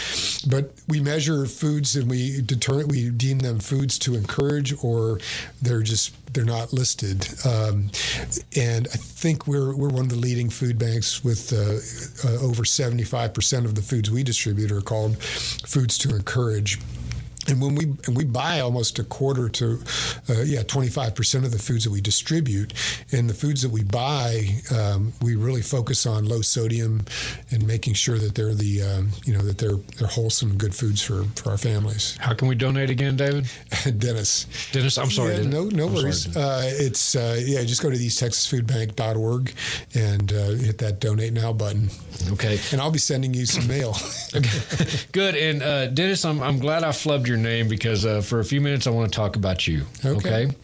But 0.48 0.72
we 0.88 1.00
measure 1.00 1.46
foods 1.46 1.96
and 1.96 2.10
we 2.10 2.40
determine, 2.42 2.88
we 2.88 3.10
deem 3.10 3.38
them 3.38 3.58
foods 3.58 3.98
to 4.00 4.14
encourage 4.14 4.74
or 4.82 5.18
they're 5.62 5.82
just 5.82 6.14
they're 6.34 6.44
not 6.44 6.72
listed. 6.72 7.26
Um, 7.46 7.90
and 8.56 8.88
I 8.88 8.96
think 8.96 9.46
we're 9.46 9.74
we're 9.76 9.88
one 9.88 10.06
of 10.06 10.10
the 10.10 10.16
leading 10.16 10.50
food 10.50 10.78
banks 10.78 11.22
with 11.22 11.52
uh, 11.52 12.28
uh, 12.28 12.40
over 12.42 12.64
75% 12.64 13.64
of 13.64 13.74
the 13.74 13.82
foods 13.82 14.10
we 14.10 14.24
distribute 14.24 14.72
are 14.72 14.80
called 14.80 15.16
foods 15.22 15.96
to 15.98 16.14
encourage 16.14 16.80
and 17.48 17.60
when 17.60 17.74
we 17.74 17.84
and 18.06 18.16
we 18.16 18.24
buy 18.24 18.60
almost 18.60 18.98
a 18.98 19.04
quarter 19.04 19.48
to 19.48 19.78
uh, 20.30 20.42
yeah 20.44 20.62
25 20.62 21.14
percent 21.14 21.44
of 21.44 21.50
the 21.52 21.58
foods 21.58 21.84
that 21.84 21.90
we 21.90 22.00
distribute. 22.00 22.72
And 23.12 23.28
the 23.28 23.34
foods 23.34 23.62
that 23.62 23.70
we 23.70 23.82
buy 23.84 24.48
um, 24.74 25.12
we 25.22 25.36
really 25.36 25.62
focus 25.62 26.06
on 26.06 26.24
low 26.26 26.40
sodium 26.42 27.02
and 27.50 27.66
making 27.66 27.94
sure 27.94 28.18
that 28.18 28.34
they're 28.34 28.54
the 28.54 28.82
um, 28.82 29.08
you 29.24 29.32
know 29.34 29.42
that 29.42 29.58
they're 29.58 29.76
they're 29.98 30.08
wholesome 30.08 30.50
and 30.50 30.58
good 30.60 30.74
foods 30.74 31.02
for 31.02 31.24
for 31.36 31.50
our 31.50 31.58
families. 31.58 32.16
How 32.20 32.34
can 32.34 32.48
we 32.48 32.54
donate 32.54 32.90
again 32.90 33.16
david? 33.16 33.46
Dennis. 33.98 34.46
Dennis 34.72 34.98
i'm 34.98 35.10
sorry 35.10 35.34
yeah, 35.34 35.42
no 35.42 35.64
no 35.64 35.86
I'm 35.86 35.94
worries. 35.94 36.36
uh, 36.36 36.62
it's 36.64 37.14
uh, 37.16 37.36
yeah 37.44 37.62
just 37.64 37.82
go 37.82 37.90
to 37.90 37.96
easttexasfoodbank.org 37.96 39.52
and 39.94 40.32
uh, 40.32 40.50
hit 40.50 40.78
that 40.78 41.00
donate 41.00 41.32
now 41.32 41.52
button. 41.52 41.88
Okay. 42.32 42.58
And 42.72 42.80
i'll 42.80 42.90
be 42.90 42.98
sending 42.98 43.34
you 43.34 43.46
some 43.46 43.66
mail. 43.66 43.96
Okay. 44.34 44.86
good. 45.12 45.36
And 45.36 45.62
uh, 45.62 45.86
dennis 45.88 46.24
I'm, 46.24 46.42
I'm 46.42 46.58
glad 46.58 46.82
i 46.82 46.88
flubbed 46.88 47.28
your 47.28 47.33
your 47.34 47.42
name 47.42 47.68
because 47.68 48.06
uh, 48.06 48.20
for 48.20 48.40
a 48.40 48.44
few 48.44 48.60
minutes 48.60 48.86
I 48.86 48.90
want 48.90 49.12
to 49.12 49.16
talk 49.16 49.36
about 49.36 49.66
you. 49.66 49.82
Okay. 50.04 50.46
okay? 50.46 50.56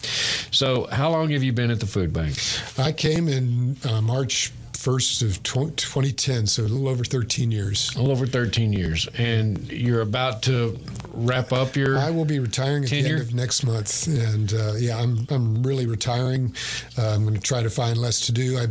So, 0.51 0.87
how 0.87 1.11
long 1.11 1.31
have 1.31 1.43
you 1.43 1.53
been 1.53 1.71
at 1.71 1.81
the 1.81 1.87
food 1.87 2.13
bank? 2.13 2.37
I 2.79 2.93
came 2.93 3.29
in 3.29 3.77
uh, 3.85 4.01
March 4.01 4.53
1st 4.81 5.23
of 5.23 5.43
2010, 5.43 6.47
so 6.47 6.63
a 6.63 6.65
little 6.65 6.89
over 6.89 7.05
13 7.05 7.51
years. 7.51 7.95
A 7.97 7.99
little 7.99 8.13
over 8.13 8.27
13 8.27 8.73
years. 8.73 9.07
And 9.19 9.71
you're 9.71 10.01
about 10.01 10.43
to 10.45 10.79
wrap 11.13 11.53
up 11.53 11.77
your 11.77 11.99
I 11.99 12.11
will 12.11 12.25
be 12.25 12.39
retiring 12.39 12.85
tenure? 12.85 12.99
at 12.99 13.09
the 13.09 13.11
end 13.11 13.21
of 13.21 13.35
next 13.35 13.63
month. 13.63 14.07
And 14.07 14.55
uh, 14.55 14.73
yeah, 14.79 14.97
I'm, 14.97 15.27
I'm 15.29 15.63
really 15.63 15.87
retiring. 15.87 16.55
Uh, 16.99 17.09
I'm 17.09 17.25
going 17.25 17.35
to 17.35 17.41
try 17.41 17.63
to 17.63 17.69
find 17.69 17.99
less 17.99 18.21
to 18.27 18.33
do. 18.33 18.57
I, 18.57 18.67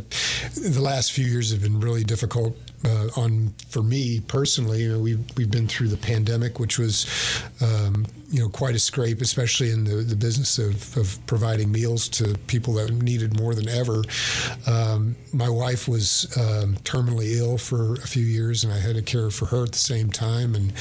the 0.55 0.81
last 0.81 1.11
few 1.11 1.25
years 1.25 1.51
have 1.51 1.61
been 1.61 1.79
really 1.79 2.03
difficult 2.03 2.57
uh, 2.85 3.09
on 3.15 3.53
for 3.69 3.83
me 3.83 4.19
personally. 4.21 4.81
You 4.81 4.93
know, 4.93 4.99
we've 4.99 5.23
we've 5.37 5.51
been 5.51 5.67
through 5.67 5.89
the 5.89 5.97
pandemic, 5.97 6.59
which 6.59 6.79
was 6.79 7.05
um, 7.61 8.05
you 8.29 8.41
know 8.41 8.49
quite 8.49 8.75
a 8.75 8.79
scrape, 8.79 9.21
especially 9.21 9.71
in 9.71 9.83
the, 9.83 9.95
the 9.95 10.15
business 10.15 10.59
of, 10.59 10.95
of 10.97 11.19
providing 11.25 11.71
meals 11.71 12.07
to 12.09 12.37
people 12.47 12.73
that 12.75 12.91
needed 12.91 13.39
more 13.39 13.55
than 13.55 13.67
ever. 13.67 14.03
Um, 14.67 15.15
my 15.33 15.49
wife 15.49 15.87
was 15.87 16.25
um, 16.37 16.75
terminally 16.83 17.37
ill 17.37 17.57
for 17.57 17.95
a 17.95 18.07
few 18.07 18.23
years, 18.23 18.63
and 18.63 18.71
I 18.71 18.77
had 18.77 18.95
to 18.95 19.01
care 19.01 19.29
for 19.31 19.45
her 19.47 19.63
at 19.63 19.71
the 19.71 19.77
same 19.77 20.09
time. 20.11 20.55
And 20.55 20.73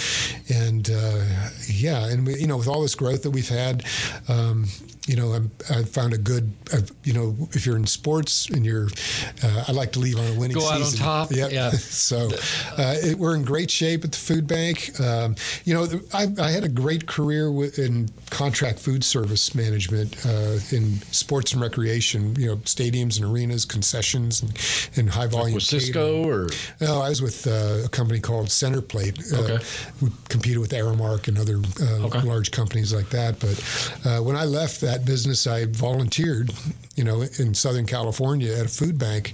and 0.49 0.91
uh, 0.91 1.25
yeah, 1.67 2.07
and 2.07 2.27
we, 2.27 2.39
you 2.39 2.47
know 2.47 2.59
with 2.59 2.69
all 2.69 2.83
this 2.83 2.95
growth 2.95 3.23
that 3.23 3.31
we've 3.31 3.49
had 3.49 3.85
um, 4.29 4.67
you 5.09 5.17
know, 5.17 5.33
I'm, 5.33 5.51
i 5.71 5.83
found 5.85 6.13
a 6.13 6.19
good, 6.19 6.53
uh, 6.73 6.81
you 7.03 7.15
know, 7.15 7.35
if 7.53 7.65
you're 7.65 7.77
in 7.77 7.87
sports 7.87 8.49
and 8.51 8.65
you're, 8.65 8.89
uh, 9.43 9.65
I 9.67 9.73
like 9.73 9.93
to 9.93 9.99
leave 9.99 10.19
on 10.19 10.27
a 10.27 10.39
winning 10.39 10.55
Go 10.55 10.61
season. 10.61 10.99
Go 10.99 11.11
out 11.11 11.21
on 11.21 11.29
top. 11.29 11.33
Yep. 11.37 11.53
Yeah. 11.53 11.71
so 11.71 12.29
uh, 12.77 12.95
it, 12.99 13.19
we're 13.19 13.35
in 13.35 13.43
great 13.43 13.71
shape 13.71 14.05
at 14.05 14.13
the 14.13 14.19
food 14.19 14.47
bank. 14.47 15.01
Um, 15.01 15.35
you 15.65 15.75
know, 15.75 15.87
I, 16.13 16.29
I, 16.39 16.51
had 16.51 16.65
a 16.65 16.69
great 16.69 17.07
career 17.07 17.51
with, 17.51 17.79
in 17.79 18.11
contract 18.31 18.79
food 18.79 19.03
service 19.03 19.55
management 19.55 20.15
uh, 20.27 20.59
in 20.71 21.01
sports 21.11 21.55
and 21.55 21.63
recreation. 21.63 22.37
You 22.37 22.49
know, 22.49 22.57
stadiums 22.59 23.17
and 23.21 23.33
arenas, 23.33 23.65
concessions, 23.65 24.43
and, 24.43 24.53
and 24.97 25.09
high 25.11 25.27
volume. 25.27 25.55
Like 25.55 25.55
with 25.55 25.65
Sysco 25.65 26.27
or? 26.27 26.49
No, 26.85 27.01
I 27.01 27.09
was 27.09 27.23
with 27.23 27.47
uh, 27.47 27.87
a 27.87 27.89
company 27.89 28.21
called 28.21 28.49
Centerplate. 28.49 29.33
Uh, 29.33 29.55
okay. 29.55 29.65
We 30.03 30.11
competed 30.29 30.59
with 30.59 30.73
Aramark 30.73 31.29
and 31.29 31.39
other 31.39 31.63
okay. 32.05 32.21
large 32.21 32.51
companies 32.51 32.93
like 32.93 33.09
that. 33.11 33.39
But 33.41 34.23
when 34.23 34.37
I 34.37 34.45
left 34.45 34.83
that 34.83 34.98
that 34.99 35.07
business, 35.07 35.47
I 35.47 35.67
volunteered, 35.67 36.53
you 36.97 37.05
know, 37.05 37.23
in 37.39 37.55
Southern 37.55 37.87
California 37.87 38.53
at 38.55 38.67
a 38.67 38.69
food 38.69 38.99
bank, 38.99 39.33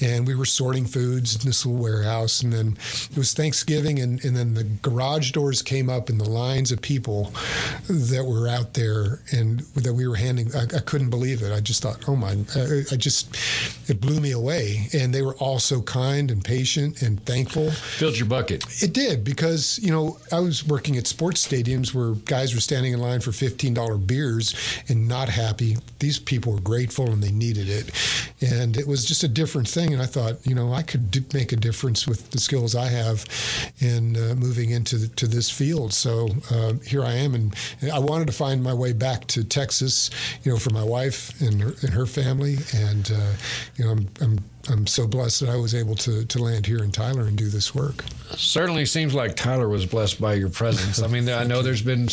and 0.00 0.26
we 0.26 0.34
were 0.34 0.44
sorting 0.44 0.86
foods 0.86 1.34
in 1.36 1.48
this 1.48 1.66
little 1.66 1.80
warehouse. 1.82 2.42
And 2.42 2.52
then 2.52 2.76
it 3.10 3.16
was 3.16 3.34
Thanksgiving, 3.34 3.98
and, 3.98 4.24
and 4.24 4.36
then 4.36 4.54
the 4.54 4.64
garage 4.64 5.32
doors 5.32 5.62
came 5.62 5.90
up, 5.90 6.08
and 6.08 6.20
the 6.20 6.28
lines 6.28 6.72
of 6.72 6.80
people 6.80 7.32
that 7.88 8.24
were 8.24 8.48
out 8.48 8.74
there 8.74 9.20
and 9.32 9.60
that 9.74 9.92
we 9.92 10.06
were 10.06 10.16
handing, 10.16 10.54
I, 10.54 10.62
I 10.62 10.80
couldn't 10.80 11.10
believe 11.10 11.42
it. 11.42 11.52
I 11.52 11.60
just 11.60 11.82
thought, 11.82 12.08
oh 12.08 12.16
my, 12.16 12.36
I, 12.54 12.82
I, 12.92 12.96
just, 12.96 13.36
it 13.88 14.00
blew 14.00 14.20
me 14.20 14.32
away. 14.32 14.88
And 14.94 15.14
they 15.14 15.22
were 15.22 15.34
all 15.34 15.58
so 15.58 15.82
kind 15.82 16.30
and 16.30 16.44
patient 16.44 17.02
and 17.02 17.24
thankful. 17.24 17.70
Filled 17.70 18.18
your 18.18 18.28
bucket. 18.28 18.64
It 18.82 18.92
did 18.92 19.24
because, 19.24 19.78
you 19.82 19.90
know, 19.90 20.18
I 20.30 20.40
was 20.40 20.66
working 20.66 20.96
at 20.96 21.06
sports 21.06 21.46
stadiums 21.46 21.94
where 21.94 22.14
guys 22.24 22.54
were 22.54 22.60
standing 22.60 22.92
in 22.92 23.00
line 23.00 23.20
for 23.20 23.30
$15 23.30 24.06
beers 24.06 24.54
and 24.88 25.01
not 25.08 25.28
happy. 25.28 25.76
These 25.98 26.18
people 26.18 26.52
were 26.52 26.60
grateful 26.60 27.10
and 27.10 27.22
they 27.22 27.32
needed 27.32 27.68
it. 27.68 27.90
And 28.40 28.76
it 28.76 28.86
was 28.86 29.04
just 29.04 29.22
a 29.22 29.28
different 29.28 29.68
thing. 29.68 29.92
And 29.92 30.02
I 30.02 30.06
thought, 30.06 30.44
you 30.46 30.54
know, 30.54 30.72
I 30.72 30.82
could 30.82 31.32
make 31.34 31.52
a 31.52 31.56
difference 31.56 32.06
with 32.06 32.30
the 32.30 32.38
skills 32.38 32.74
I 32.74 32.86
have 32.86 33.24
in 33.78 34.16
uh, 34.16 34.34
moving 34.34 34.70
into 34.70 34.96
the, 34.96 35.08
to 35.08 35.26
this 35.26 35.50
field. 35.50 35.92
So 35.92 36.28
uh, 36.50 36.74
here 36.84 37.04
I 37.04 37.12
am. 37.12 37.34
And 37.34 37.54
I 37.92 37.98
wanted 37.98 38.26
to 38.26 38.32
find 38.32 38.62
my 38.62 38.74
way 38.74 38.92
back 38.92 39.26
to 39.28 39.44
Texas, 39.44 40.10
you 40.42 40.52
know, 40.52 40.58
for 40.58 40.70
my 40.70 40.84
wife 40.84 41.40
and 41.40 41.60
her, 41.60 41.74
and 41.82 41.90
her 41.90 42.06
family. 42.06 42.56
And, 42.74 43.10
uh, 43.12 43.32
you 43.76 43.84
know, 43.84 43.92
I'm, 43.92 44.08
I'm 44.20 44.38
I'm 44.68 44.86
so 44.86 45.06
blessed 45.06 45.40
that 45.40 45.48
I 45.48 45.56
was 45.56 45.74
able 45.74 45.96
to, 45.96 46.24
to 46.24 46.38
land 46.42 46.66
here 46.66 46.82
in 46.82 46.92
Tyler 46.92 47.22
and 47.22 47.36
do 47.36 47.48
this 47.48 47.74
work. 47.74 48.04
Certainly 48.36 48.86
seems 48.86 49.12
like 49.12 49.34
Tyler 49.34 49.68
was 49.68 49.86
blessed 49.86 50.20
by 50.20 50.34
your 50.34 50.48
presence. 50.48 51.02
I 51.02 51.08
mean, 51.08 51.28
I 51.28 51.44
know 51.44 51.62
there's 51.62 51.82
been 51.82 52.08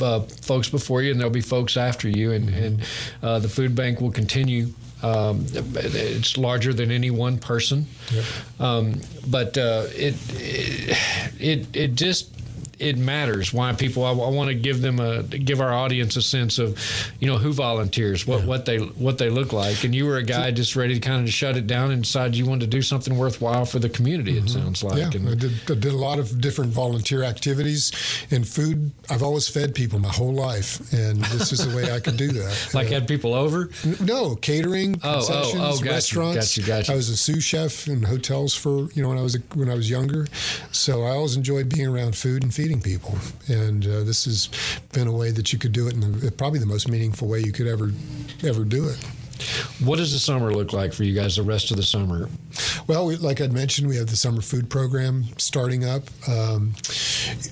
uh, 0.00 0.20
folks 0.20 0.68
before 0.68 1.02
you, 1.02 1.12
and 1.12 1.20
there'll 1.20 1.30
be 1.30 1.40
folks 1.40 1.76
after 1.76 2.08
you, 2.08 2.32
and, 2.32 2.48
and 2.48 2.82
uh, 3.22 3.38
the 3.38 3.48
food 3.48 3.74
bank 3.74 4.00
will 4.00 4.10
continue. 4.10 4.68
Um, 5.00 5.46
it's 5.52 6.36
larger 6.36 6.74
than 6.74 6.90
any 6.90 7.12
one 7.12 7.38
person, 7.38 7.86
yep. 8.12 8.24
um, 8.58 9.00
but 9.28 9.56
uh, 9.56 9.84
it, 9.90 10.16
it 10.32 10.98
it 11.38 11.76
it 11.76 11.94
just 11.94 12.32
it 12.78 12.96
matters. 12.96 13.52
Why 13.52 13.72
people? 13.72 14.04
I, 14.04 14.10
I 14.10 14.30
want 14.30 14.48
to 14.48 14.54
give 14.54 14.80
them 14.80 15.00
a 15.00 15.22
give 15.22 15.60
our 15.60 15.72
audience 15.72 16.16
a 16.16 16.22
sense 16.22 16.58
of, 16.58 16.78
you 17.20 17.26
know, 17.26 17.38
who 17.38 17.52
volunteers, 17.52 18.26
what 18.26 18.40
yeah. 18.40 18.46
what 18.46 18.64
they 18.66 18.78
what 18.78 19.18
they 19.18 19.30
look 19.30 19.52
like. 19.52 19.84
And 19.84 19.94
you 19.94 20.06
were 20.06 20.16
a 20.16 20.22
guy 20.22 20.50
just 20.50 20.76
ready 20.76 20.94
to 20.94 21.00
kind 21.00 21.26
of 21.26 21.32
shut 21.32 21.56
it 21.56 21.66
down 21.66 21.90
and 21.90 22.02
decide 22.02 22.34
you 22.34 22.46
wanted 22.46 22.70
to 22.70 22.76
do 22.76 22.82
something 22.82 23.16
worthwhile 23.16 23.64
for 23.64 23.78
the 23.78 23.88
community. 23.88 24.36
Mm-hmm. 24.36 24.46
It 24.46 24.50
sounds 24.50 24.84
like. 24.84 24.98
Yeah, 24.98 25.10
and, 25.14 25.28
I 25.28 25.34
did, 25.34 25.52
I 25.68 25.74
did 25.74 25.92
a 25.92 25.96
lot 25.96 26.18
of 26.18 26.40
different 26.40 26.72
volunteer 26.72 27.22
activities 27.22 27.92
and 28.30 28.46
food. 28.46 28.90
I've 29.10 29.22
always 29.22 29.48
fed 29.48 29.74
people 29.74 29.98
my 29.98 30.12
whole 30.12 30.34
life, 30.34 30.92
and 30.92 31.22
this 31.24 31.52
is 31.52 31.66
the 31.66 31.76
way 31.76 31.92
I 31.92 32.00
could 32.00 32.16
do 32.16 32.28
that. 32.28 32.70
like 32.74 32.88
uh, 32.88 32.90
had 32.90 33.08
people 33.08 33.34
over? 33.34 33.70
No, 34.00 34.36
catering, 34.36 34.96
oh, 35.02 35.14
concessions, 35.14 35.62
oh, 35.62 35.78
oh, 35.80 35.84
restaurants. 35.84 36.56
You, 36.56 36.64
got 36.64 36.88
you, 36.88 36.94
I 36.94 36.96
was 36.96 37.08
a 37.08 37.16
sous 37.16 37.42
chef 37.42 37.88
in 37.88 38.02
hotels 38.02 38.54
for 38.54 38.90
you 38.92 39.02
know 39.02 39.08
when 39.08 39.18
I 39.18 39.22
was 39.22 39.34
a, 39.34 39.40
when 39.54 39.68
I 39.68 39.74
was 39.74 39.90
younger, 39.90 40.26
so 40.72 41.02
I 41.02 41.10
always 41.10 41.36
enjoyed 41.36 41.68
being 41.68 41.86
around 41.86 42.16
food 42.16 42.42
and 42.42 42.54
feeding 42.54 42.67
people. 42.76 43.16
And 43.48 43.86
uh, 43.86 44.04
this 44.04 44.24
has 44.26 44.48
been 44.92 45.08
a 45.08 45.12
way 45.12 45.30
that 45.30 45.52
you 45.52 45.58
could 45.58 45.72
do 45.72 45.88
it 45.88 45.94
in 45.94 46.20
the, 46.20 46.30
probably 46.30 46.58
the 46.58 46.66
most 46.66 46.88
meaningful 46.88 47.28
way 47.28 47.40
you 47.40 47.52
could 47.52 47.66
ever 47.66 47.90
ever 48.44 48.64
do 48.64 48.88
it. 48.88 48.98
What 49.84 49.96
does 49.96 50.12
the 50.12 50.18
summer 50.18 50.52
look 50.52 50.72
like 50.72 50.92
for 50.92 51.04
you 51.04 51.14
guys? 51.14 51.36
The 51.36 51.42
rest 51.42 51.70
of 51.70 51.76
the 51.76 51.82
summer? 51.82 52.28
Well, 52.86 53.06
we, 53.06 53.16
like 53.16 53.40
I'd 53.40 53.52
mentioned, 53.52 53.88
we 53.88 53.96
have 53.96 54.08
the 54.08 54.16
summer 54.16 54.40
food 54.40 54.68
program 54.70 55.24
starting 55.38 55.84
up. 55.84 56.02
Um, 56.28 56.74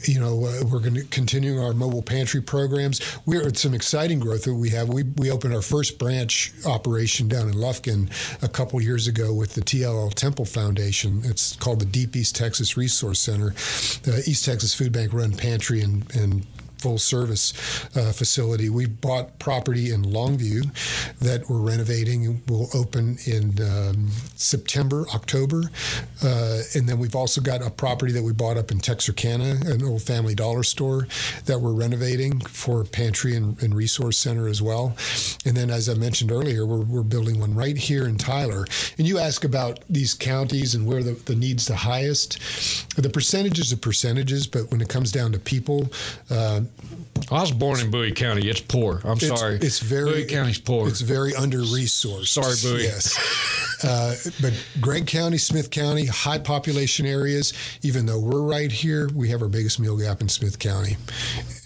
you 0.05 0.18
know, 0.18 0.44
uh, 0.44 0.64
we're 0.64 0.81
going 0.81 0.94
to 0.94 1.05
continue 1.05 1.62
our 1.62 1.72
mobile 1.72 2.03
pantry 2.03 2.40
programs. 2.40 3.01
We're 3.27 3.46
at 3.46 3.57
some 3.57 3.75
exciting 3.75 4.18
growth 4.18 4.44
that 4.44 4.55
we 4.55 4.70
have. 4.70 4.88
We 4.88 5.05
we 5.16 5.31
opened 5.31 5.55
our 5.55 5.62
first 5.62 5.99
branch 5.99 6.53
operation 6.66 7.29
down 7.29 7.49
in 7.49 7.55
Lufkin 7.55 8.11
a 8.42 8.49
couple 8.49 8.81
years 8.81 9.07
ago 9.07 9.33
with 9.33 9.55
the 9.55 9.61
TLL 9.61 10.14
Temple 10.14 10.44
Foundation. 10.44 11.22
It's 11.25 11.57
called 11.57 11.81
the 11.81 11.87
Deep 11.87 12.16
East 12.16 12.37
Texas 12.37 12.77
Resource 12.77 13.20
Center. 13.20 13.51
The 14.03 14.22
East 14.27 14.44
Texas 14.44 14.75
Food 14.75 14.92
Bank 14.92 15.12
run 15.12 15.33
pantry 15.33 15.81
and, 15.83 16.14
and 16.14 16.46
full 16.79 16.99
service 16.99 17.53
uh, 17.97 18.12
facility. 18.12 18.69
We 18.69 18.87
bought 18.87 19.39
property 19.39 19.91
in 19.91 20.03
Longview 20.03 21.19
that 21.21 21.49
we're 21.49 21.61
renovating. 21.61 22.43
We'll 22.49 22.69
open 22.75 23.19
in 23.27 23.61
um, 23.62 24.09
September, 24.37 25.07
October, 25.15 25.65
uh, 26.23 26.62
and 26.75 26.89
then 26.89 26.99
we've 26.99 27.17
also 27.17 27.41
got 27.41 27.62
a 27.62 27.71
property 27.71 28.12
that 28.12 28.23
we 28.23 28.33
bought 28.33 28.57
up 28.57 28.71
in 28.71 28.79
Texarkana, 28.79 29.57
an 29.67 29.85
old 29.85 30.03
Family 30.03 30.35
Dollar 30.35 30.62
store 30.62 31.07
that 31.47 31.61
we're 31.61 31.73
renovating 31.73 32.41
for 32.41 32.85
pantry 32.85 33.37
and, 33.37 33.61
and 33.62 33.75
resource 33.75 34.17
center 34.17 34.49
as 34.49 34.62
well. 34.62 34.97
And 35.45 35.57
then, 35.57 35.71
as 35.71 35.89
I 35.89 35.95
mentioned 35.95 36.33
earlier, 36.33 36.67
we're, 36.67 36.85
we're 36.85 37.03
building 37.03 37.41
one 37.41 37.55
right 37.55 37.77
here 37.77 38.07
in 38.07 38.17
Tyler. 38.17 38.67
And 38.99 39.07
you 39.07 39.19
ask 39.19 39.45
about 39.45 39.81
these 39.89 40.15
counties 40.15 40.75
and 40.75 40.87
where 40.87 41.03
the, 41.03 41.12
the 41.12 41.35
needs 41.35 41.67
the 41.67 41.77
highest. 41.77 42.39
The 42.97 43.11
percentages 43.11 43.73
are 43.73 43.77
percentages, 43.77 44.47
but 44.47 44.71
when 44.71 44.81
it 44.81 44.89
comes 44.89 45.12
down 45.12 45.33
to 45.33 45.39
people, 45.39 45.89
uh, 46.31 46.61
I 47.31 47.40
was 47.40 47.50
born 47.50 47.81
in 47.81 47.90
Bowie 47.90 48.12
County. 48.12 48.48
It's 48.48 48.61
poor. 48.61 49.00
I'm 49.05 49.12
it's, 49.12 49.26
sorry. 49.26 49.57
It's 49.57 49.81
very 49.81 50.11
Bowie 50.11 50.24
County's 50.26 50.61
poor. 50.61 50.87
It's 50.87 51.00
very 51.00 51.35
under 51.35 51.59
resourced. 51.59 52.29
Sorry, 52.29 52.55
Bowie. 52.62 52.85
Yes. 52.85 53.85
uh, 53.85 54.14
but 54.40 54.52
Gregg 54.81 55.09
County, 55.09 55.38
Smith 55.38 55.70
County, 55.70 56.07
high 56.07 56.38
population 56.38 57.05
areas. 57.05 57.52
Even 57.83 58.07
though 58.07 58.20
we're 58.20 58.42
right 58.42 58.70
here, 58.70 59.09
we 59.12 59.29
have 59.31 59.42
our 59.42 59.48
biggest 59.48 59.81
meal 59.81 59.96
gap 59.96 60.20
in 60.20 60.29
Smith 60.29 60.61
County, 60.61 60.96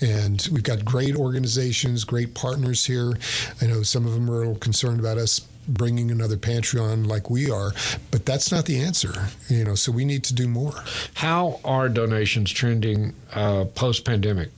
and 0.01 0.49
we've 0.51 0.63
got 0.63 0.83
great 0.85 1.15
organizations, 1.15 2.05
great 2.05 2.35
partners 2.35 2.87
here. 2.87 3.13
I 3.61 3.67
know 3.67 3.83
some 3.83 4.07
of 4.07 4.15
them 4.15 4.31
are 4.31 4.37
a 4.37 4.39
little 4.39 4.55
concerned 4.57 4.99
about 4.99 5.19
us 5.19 5.41
bringing 5.71 6.11
another 6.11 6.37
pantry 6.37 6.81
on 6.81 7.05
like 7.05 7.31
we 7.31 7.51
are, 7.51 7.73
but 8.11 8.27
that's 8.27 8.53
not 8.53 8.67
the 8.67 8.81
answer. 8.81 9.13
You 9.49 9.65
know, 9.65 9.75
so 9.75 9.93
we 9.93 10.05
need 10.05 10.25
to 10.25 10.35
do 10.35 10.49
more. 10.49 10.75
How 11.15 11.61
are 11.65 11.89
donations 11.89 12.51
trending 12.51 13.15
uh, 13.33 13.65
post 13.75 14.05
pandemic? 14.05 14.51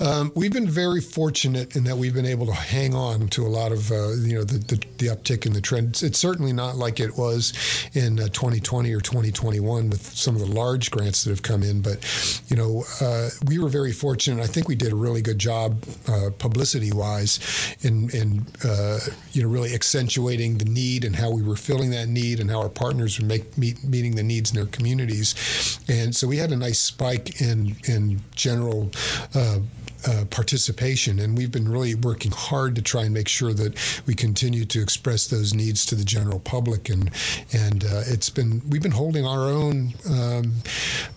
Um, 0.00 0.32
we've 0.34 0.52
been 0.52 0.68
very 0.68 1.00
fortunate 1.00 1.76
in 1.76 1.84
that 1.84 1.96
we've 1.96 2.14
been 2.14 2.26
able 2.26 2.46
to 2.46 2.52
hang 2.52 2.94
on 2.94 3.28
to 3.28 3.46
a 3.46 3.48
lot 3.48 3.72
of 3.72 3.90
uh, 3.90 4.12
you 4.14 4.34
know 4.34 4.44
the, 4.44 4.58
the, 4.58 4.76
the, 4.98 5.06
uptick 5.06 5.46
in 5.46 5.52
the 5.52 5.60
trend. 5.60 6.02
It's 6.02 6.18
certainly 6.18 6.52
not 6.52 6.76
like 6.76 7.00
it 7.00 7.16
was 7.16 7.52
in 7.94 8.18
uh, 8.20 8.28
2020 8.28 8.92
or 8.92 9.00
2021 9.00 9.90
with 9.90 10.02
some 10.02 10.34
of 10.34 10.40
the 10.40 10.46
large 10.46 10.90
grants 10.90 11.24
that 11.24 11.30
have 11.30 11.42
come 11.42 11.62
in, 11.62 11.80
but 11.80 12.04
you 12.48 12.56
know 12.56 12.84
uh, 13.00 13.30
we 13.46 13.58
were 13.58 13.68
very 13.68 13.92
fortunate. 13.92 14.42
I 14.42 14.46
think 14.46 14.68
we 14.68 14.74
did 14.74 14.92
a 14.92 14.96
really 14.96 15.22
good 15.22 15.38
job 15.38 15.82
uh, 16.08 16.30
publicity 16.38 16.92
wise 16.92 17.38
in 17.82 18.10
in 18.10 18.46
uh, 18.64 18.98
you 19.32 19.42
know 19.42 19.48
really 19.48 19.74
accentuating 19.74 20.55
the 20.58 20.64
need 20.64 21.04
and 21.04 21.16
how 21.16 21.30
we 21.30 21.42
were 21.42 21.56
filling 21.56 21.90
that 21.90 22.08
need 22.08 22.40
and 22.40 22.50
how 22.50 22.60
our 22.60 22.68
partners 22.68 23.18
were 23.20 23.26
make, 23.26 23.56
meet, 23.56 23.82
meeting 23.84 24.16
the 24.16 24.22
needs 24.22 24.50
in 24.50 24.56
their 24.56 24.66
communities. 24.66 25.78
And 25.88 26.14
so 26.14 26.26
we 26.26 26.36
had 26.36 26.52
a 26.52 26.56
nice 26.56 26.78
spike 26.78 27.40
in 27.40 27.76
in 27.86 28.20
general. 28.34 28.90
Uh, 29.34 29.58
uh, 30.06 30.24
participation, 30.30 31.18
and 31.18 31.36
we've 31.36 31.50
been 31.50 31.68
really 31.68 31.94
working 31.94 32.30
hard 32.30 32.74
to 32.76 32.82
try 32.82 33.02
and 33.02 33.14
make 33.14 33.28
sure 33.28 33.52
that 33.52 33.76
we 34.06 34.14
continue 34.14 34.64
to 34.64 34.80
express 34.80 35.26
those 35.26 35.54
needs 35.54 35.84
to 35.86 35.94
the 35.94 36.04
general 36.04 36.38
public. 36.38 36.88
And 36.88 37.10
and 37.52 37.84
uh, 37.84 38.02
it's 38.06 38.30
been 38.30 38.62
we've 38.68 38.82
been 38.82 38.92
holding 38.92 39.26
our 39.26 39.48
own, 39.48 39.94
um, 40.08 40.54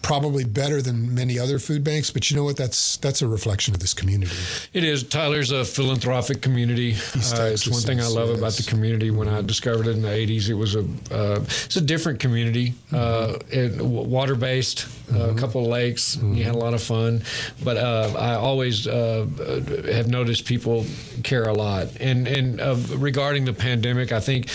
probably 0.02 0.44
better 0.44 0.82
than 0.82 1.14
many 1.14 1.38
other 1.38 1.60
food 1.60 1.84
banks. 1.84 2.10
But 2.12 2.30
you 2.30 2.38
know 2.38 2.44
what? 2.44 2.58
That's 2.58 2.98
that's 2.98 3.22
a 3.22 3.28
reflection 3.28 3.74
of 3.74 3.80
this 3.80 3.94
community. 3.94 4.36
It 4.74 4.84
is. 4.84 5.04
Tyler's 5.04 5.52
a 5.52 5.64
philanthropic 5.64 6.42
community. 6.42 6.96
Uh, 7.32 7.44
it's 7.44 7.68
one 7.68 7.82
thing 7.82 8.00
I 8.00 8.08
love 8.08 8.30
yes. 8.30 8.38
about 8.40 8.54
the 8.54 8.64
community. 8.64 9.12
When 9.12 9.28
I 9.28 9.42
discovered 9.42 9.88
it 9.88 9.92
in 9.92 10.02
the 10.02 10.10
'80s, 10.10 10.50
it 10.50 10.56
was 10.56 10.76
a 10.76 10.82
uh, 11.12 11.42
it's 11.42 11.76
a 11.76 11.82
different 11.82 12.20
community, 12.20 12.74
mm-hmm. 12.92 13.88
water 13.88 14.36
based, 14.36 14.88
mm-hmm. 15.08 15.38
a 15.38 15.40
couple 15.40 15.62
of 15.62 15.68
lakes. 15.68 16.16
Mm-hmm. 16.16 16.34
You 16.34 16.44
had 16.44 16.56
a 16.56 16.58
lot 16.58 16.74
of 16.74 16.82
fun, 16.82 17.22
but 17.64 17.78
I 17.78 18.36
always 18.36 18.79
uh, 18.88 19.26
have 19.92 20.08
noticed 20.08 20.46
people 20.46 20.86
care 21.24 21.44
a 21.44 21.54
lot. 21.54 21.88
And 22.00 22.28
and 22.28 22.60
uh, 22.60 22.76
regarding 22.98 23.46
the 23.46 23.54
pandemic, 23.54 24.12
I 24.12 24.20
think 24.20 24.48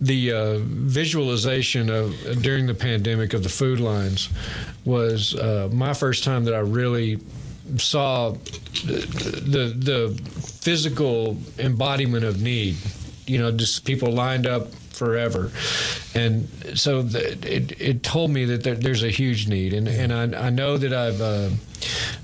the 0.00 0.32
uh, 0.32 0.58
visualization 0.60 1.90
of 1.90 2.14
during 2.42 2.66
the 2.66 2.74
pandemic 2.74 3.34
of 3.34 3.42
the 3.42 3.48
food 3.48 3.80
lines 3.80 4.28
was 4.84 5.34
uh, 5.34 5.68
my 5.72 5.94
first 5.94 6.24
time 6.24 6.44
that 6.44 6.54
I 6.54 6.60
really 6.60 7.18
saw 7.76 8.32
the, 8.84 9.00
the 9.46 9.74
the 9.76 10.30
physical 10.60 11.36
embodiment 11.58 12.24
of 12.24 12.40
need. 12.40 12.76
You 13.26 13.38
know, 13.38 13.52
just 13.52 13.84
people 13.84 14.10
lined 14.12 14.46
up 14.46 14.68
forever. 15.00 15.50
And 16.14 16.46
so 16.74 17.00
the, 17.00 17.32
it, 17.42 17.80
it 17.80 18.02
told 18.02 18.30
me 18.30 18.44
that 18.44 18.62
there, 18.62 18.74
there's 18.74 19.02
a 19.02 19.08
huge 19.08 19.48
need. 19.48 19.72
And, 19.72 19.88
and 19.88 20.12
I, 20.12 20.48
I 20.48 20.50
know 20.50 20.76
that 20.76 20.92
I've 20.92 21.20
uh, 21.22 21.48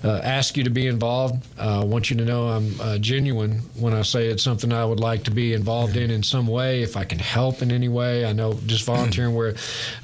uh, 0.04 0.20
asked 0.22 0.58
you 0.58 0.64
to 0.64 0.70
be 0.70 0.86
involved. 0.86 1.42
Uh, 1.58 1.80
I 1.80 1.84
want 1.84 2.10
you 2.10 2.16
to 2.18 2.24
know 2.26 2.48
I'm 2.48 2.78
uh, 2.78 2.98
genuine 2.98 3.62
when 3.80 3.94
I 3.94 4.02
say 4.02 4.26
it's 4.26 4.42
something 4.42 4.74
I 4.74 4.84
would 4.84 5.00
like 5.00 5.24
to 5.24 5.30
be 5.30 5.54
involved 5.54 5.96
in 5.96 6.10
in 6.10 6.22
some 6.22 6.46
way. 6.46 6.82
If 6.82 6.98
I 6.98 7.04
can 7.04 7.18
help 7.18 7.62
in 7.62 7.72
any 7.72 7.88
way, 7.88 8.26
I 8.26 8.34
know 8.34 8.52
just 8.66 8.84
volunteering 8.84 9.34
where 9.34 9.54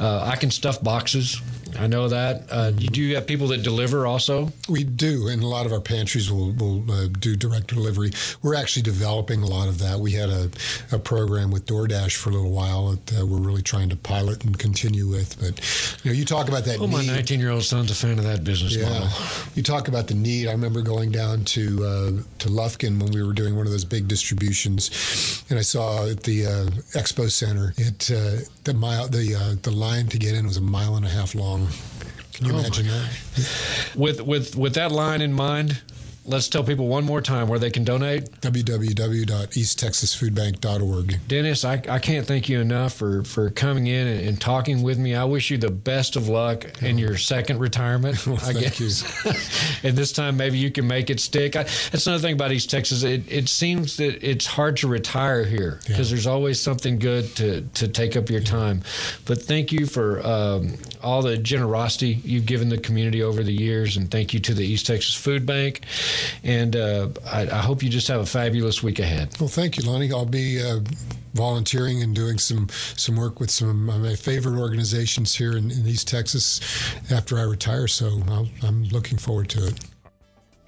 uh, 0.00 0.24
I 0.24 0.36
can 0.36 0.50
stuff 0.50 0.82
boxes. 0.82 1.42
I 1.78 1.86
know 1.86 2.08
that. 2.08 2.44
Uh, 2.50 2.70
do 2.70 3.00
you 3.00 3.14
have 3.14 3.26
people 3.26 3.48
that 3.48 3.62
deliver 3.62 4.06
also? 4.06 4.50
We 4.68 4.84
do, 4.84 5.28
and 5.28 5.42
a 5.42 5.46
lot 5.46 5.66
of 5.66 5.72
our 5.72 5.80
pantries 5.80 6.30
will, 6.30 6.52
will 6.52 6.90
uh, 6.90 7.08
do 7.18 7.36
direct 7.36 7.68
delivery. 7.68 8.10
We're 8.42 8.54
actually 8.54 8.82
developing 8.82 9.42
a 9.42 9.46
lot 9.46 9.68
of 9.68 9.78
that. 9.78 9.98
We 9.98 10.12
had 10.12 10.28
a, 10.28 10.50
a 10.92 10.98
program 10.98 11.50
with 11.50 11.66
DoorDash 11.66 12.16
for 12.16 12.30
a 12.30 12.32
little 12.32 12.50
while 12.50 12.92
that 12.92 13.20
uh, 13.20 13.26
we're 13.26 13.38
really 13.38 13.62
trying 13.62 13.88
to 13.90 13.96
pilot 13.96 14.44
and 14.44 14.58
continue 14.58 15.08
with. 15.08 15.38
But 15.40 16.04
you 16.04 16.10
know, 16.10 16.16
you 16.16 16.24
talk 16.24 16.48
about 16.48 16.64
that. 16.64 16.78
Oh, 16.78 16.86
need. 16.86 16.92
my 16.92 17.04
19 17.06 17.40
year 17.40 17.50
old 17.50 17.64
son's 17.64 17.90
a 17.90 17.94
fan 17.94 18.18
of 18.18 18.24
that 18.24 18.44
business 18.44 18.76
yeah. 18.76 18.88
model. 18.88 19.08
You 19.54 19.62
talk 19.62 19.88
about 19.88 20.06
the 20.08 20.14
need. 20.14 20.48
I 20.48 20.52
remember 20.52 20.82
going 20.82 21.10
down 21.10 21.44
to 21.44 21.84
uh, 21.84 22.10
to 22.38 22.48
Lufkin 22.48 23.00
when 23.00 23.12
we 23.12 23.22
were 23.22 23.32
doing 23.32 23.56
one 23.56 23.66
of 23.66 23.72
those 23.72 23.84
big 23.84 24.08
distributions, 24.08 25.44
and 25.50 25.58
I 25.58 25.62
saw 25.62 26.08
at 26.08 26.22
the 26.22 26.46
uh, 26.46 26.66
Expo 26.98 27.30
Center 27.30 27.74
it 27.76 28.10
uh, 28.10 28.44
the 28.64 28.74
mile 28.74 29.08
the 29.08 29.34
uh, 29.34 29.54
the 29.62 29.70
line 29.70 30.06
to 30.08 30.18
get 30.18 30.34
in 30.34 30.46
was 30.46 30.56
a 30.56 30.60
mile 30.60 30.96
and 30.96 31.04
a 31.04 31.08
half 31.08 31.34
long. 31.34 31.68
Can 32.32 32.46
you 32.46 32.52
oh 32.54 32.58
imagine 32.58 32.86
that? 32.86 33.92
With 33.96 34.20
with 34.22 34.56
with 34.56 34.74
that 34.74 34.92
line 34.92 35.20
in 35.20 35.32
mind, 35.32 35.82
Let's 36.24 36.48
tell 36.48 36.62
people 36.62 36.86
one 36.86 37.04
more 37.04 37.20
time 37.20 37.48
where 37.48 37.58
they 37.58 37.70
can 37.70 37.82
donate. 37.82 38.30
www.easttexasfoodbank.org. 38.40 41.18
Dennis, 41.26 41.64
I, 41.64 41.82
I 41.88 41.98
can't 41.98 42.24
thank 42.24 42.48
you 42.48 42.60
enough 42.60 42.94
for, 42.94 43.24
for 43.24 43.50
coming 43.50 43.88
in 43.88 44.06
and, 44.06 44.28
and 44.28 44.40
talking 44.40 44.82
with 44.82 44.98
me. 44.98 45.16
I 45.16 45.24
wish 45.24 45.50
you 45.50 45.58
the 45.58 45.72
best 45.72 46.14
of 46.14 46.28
luck 46.28 46.64
oh. 46.80 46.86
in 46.86 46.96
your 46.96 47.16
second 47.16 47.58
retirement. 47.58 48.24
Well, 48.32 48.36
I 48.36 48.52
thank 48.52 48.78
guess. 48.78 48.80
you. 48.80 48.88
and 49.88 49.98
this 49.98 50.12
time, 50.12 50.36
maybe 50.36 50.56
you 50.56 50.70
can 50.70 50.86
make 50.86 51.10
it 51.10 51.18
stick. 51.18 51.56
I, 51.56 51.64
that's 51.64 52.06
another 52.06 52.22
thing 52.22 52.34
about 52.34 52.52
East 52.52 52.70
Texas. 52.70 53.02
It, 53.02 53.24
it 53.30 53.48
seems 53.48 53.96
that 53.96 54.24
it's 54.26 54.46
hard 54.46 54.76
to 54.78 54.86
retire 54.86 55.44
here 55.44 55.80
because 55.86 56.10
yeah. 56.10 56.14
there's 56.14 56.28
always 56.28 56.60
something 56.60 57.00
good 57.00 57.34
to, 57.36 57.62
to 57.62 57.88
take 57.88 58.16
up 58.16 58.30
your 58.30 58.40
yeah. 58.40 58.46
time. 58.46 58.82
But 59.26 59.42
thank 59.42 59.72
you 59.72 59.86
for 59.86 60.24
um, 60.24 60.74
all 61.02 61.20
the 61.20 61.36
generosity 61.36 62.20
you've 62.24 62.46
given 62.46 62.68
the 62.68 62.78
community 62.78 63.22
over 63.22 63.42
the 63.42 63.52
years. 63.52 63.96
And 63.96 64.10
thank 64.10 64.32
you 64.32 64.40
to 64.40 64.54
the 64.54 64.64
East 64.64 64.86
Texas 64.86 65.14
Food 65.14 65.44
Bank. 65.44 65.82
And 66.42 66.76
uh, 66.76 67.08
I, 67.26 67.42
I, 67.42 67.58
hope 67.58 67.82
you 67.82 67.88
just 67.88 68.08
have 68.08 68.20
a 68.20 68.26
fabulous 68.26 68.82
week 68.82 68.98
ahead. 68.98 69.36
Well, 69.38 69.48
thank 69.48 69.76
you, 69.76 69.84
Lonnie. 69.84 70.12
I'll 70.12 70.24
be 70.24 70.62
uh, 70.62 70.80
volunteering 71.34 72.02
and 72.02 72.14
doing 72.14 72.38
some 72.38 72.68
some 72.96 73.16
work 73.16 73.40
with 73.40 73.50
some 73.50 73.88
of 73.88 74.00
my 74.00 74.14
favorite 74.14 74.58
organizations 74.58 75.34
here 75.34 75.56
in, 75.56 75.70
in 75.70 75.86
East 75.86 76.08
Texas 76.08 76.60
after 77.10 77.38
I 77.38 77.42
retire. 77.42 77.88
So 77.88 78.22
i 78.28 78.66
am 78.66 78.84
looking 78.84 79.18
forward 79.18 79.48
to 79.50 79.66
it. 79.66 79.80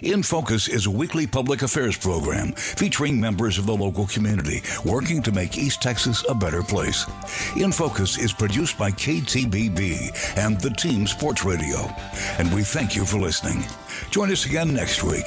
In 0.00 0.22
Focus 0.22 0.68
is 0.68 0.84
a 0.84 0.90
weekly 0.90 1.26
public 1.26 1.62
affairs 1.62 1.96
program 1.96 2.52
featuring 2.52 3.18
members 3.18 3.56
of 3.56 3.64
the 3.64 3.74
local 3.74 4.06
community 4.06 4.60
working 4.84 5.22
to 5.22 5.32
make 5.32 5.56
East 5.56 5.80
Texas 5.80 6.22
a 6.28 6.34
better 6.34 6.62
place. 6.62 7.06
In 7.56 7.72
Focus 7.72 8.18
is 8.18 8.32
produced 8.32 8.76
by 8.76 8.90
KTBB 8.90 10.36
and 10.36 10.60
the 10.60 10.70
Team 10.70 11.06
Sports 11.06 11.44
Radio. 11.44 11.88
And 12.38 12.52
we 12.54 12.64
thank 12.64 12.94
you 12.94 13.06
for 13.06 13.18
listening. 13.18 13.64
Join 14.10 14.30
us 14.30 14.46
again 14.46 14.72
next 14.74 15.02
week. 15.04 15.26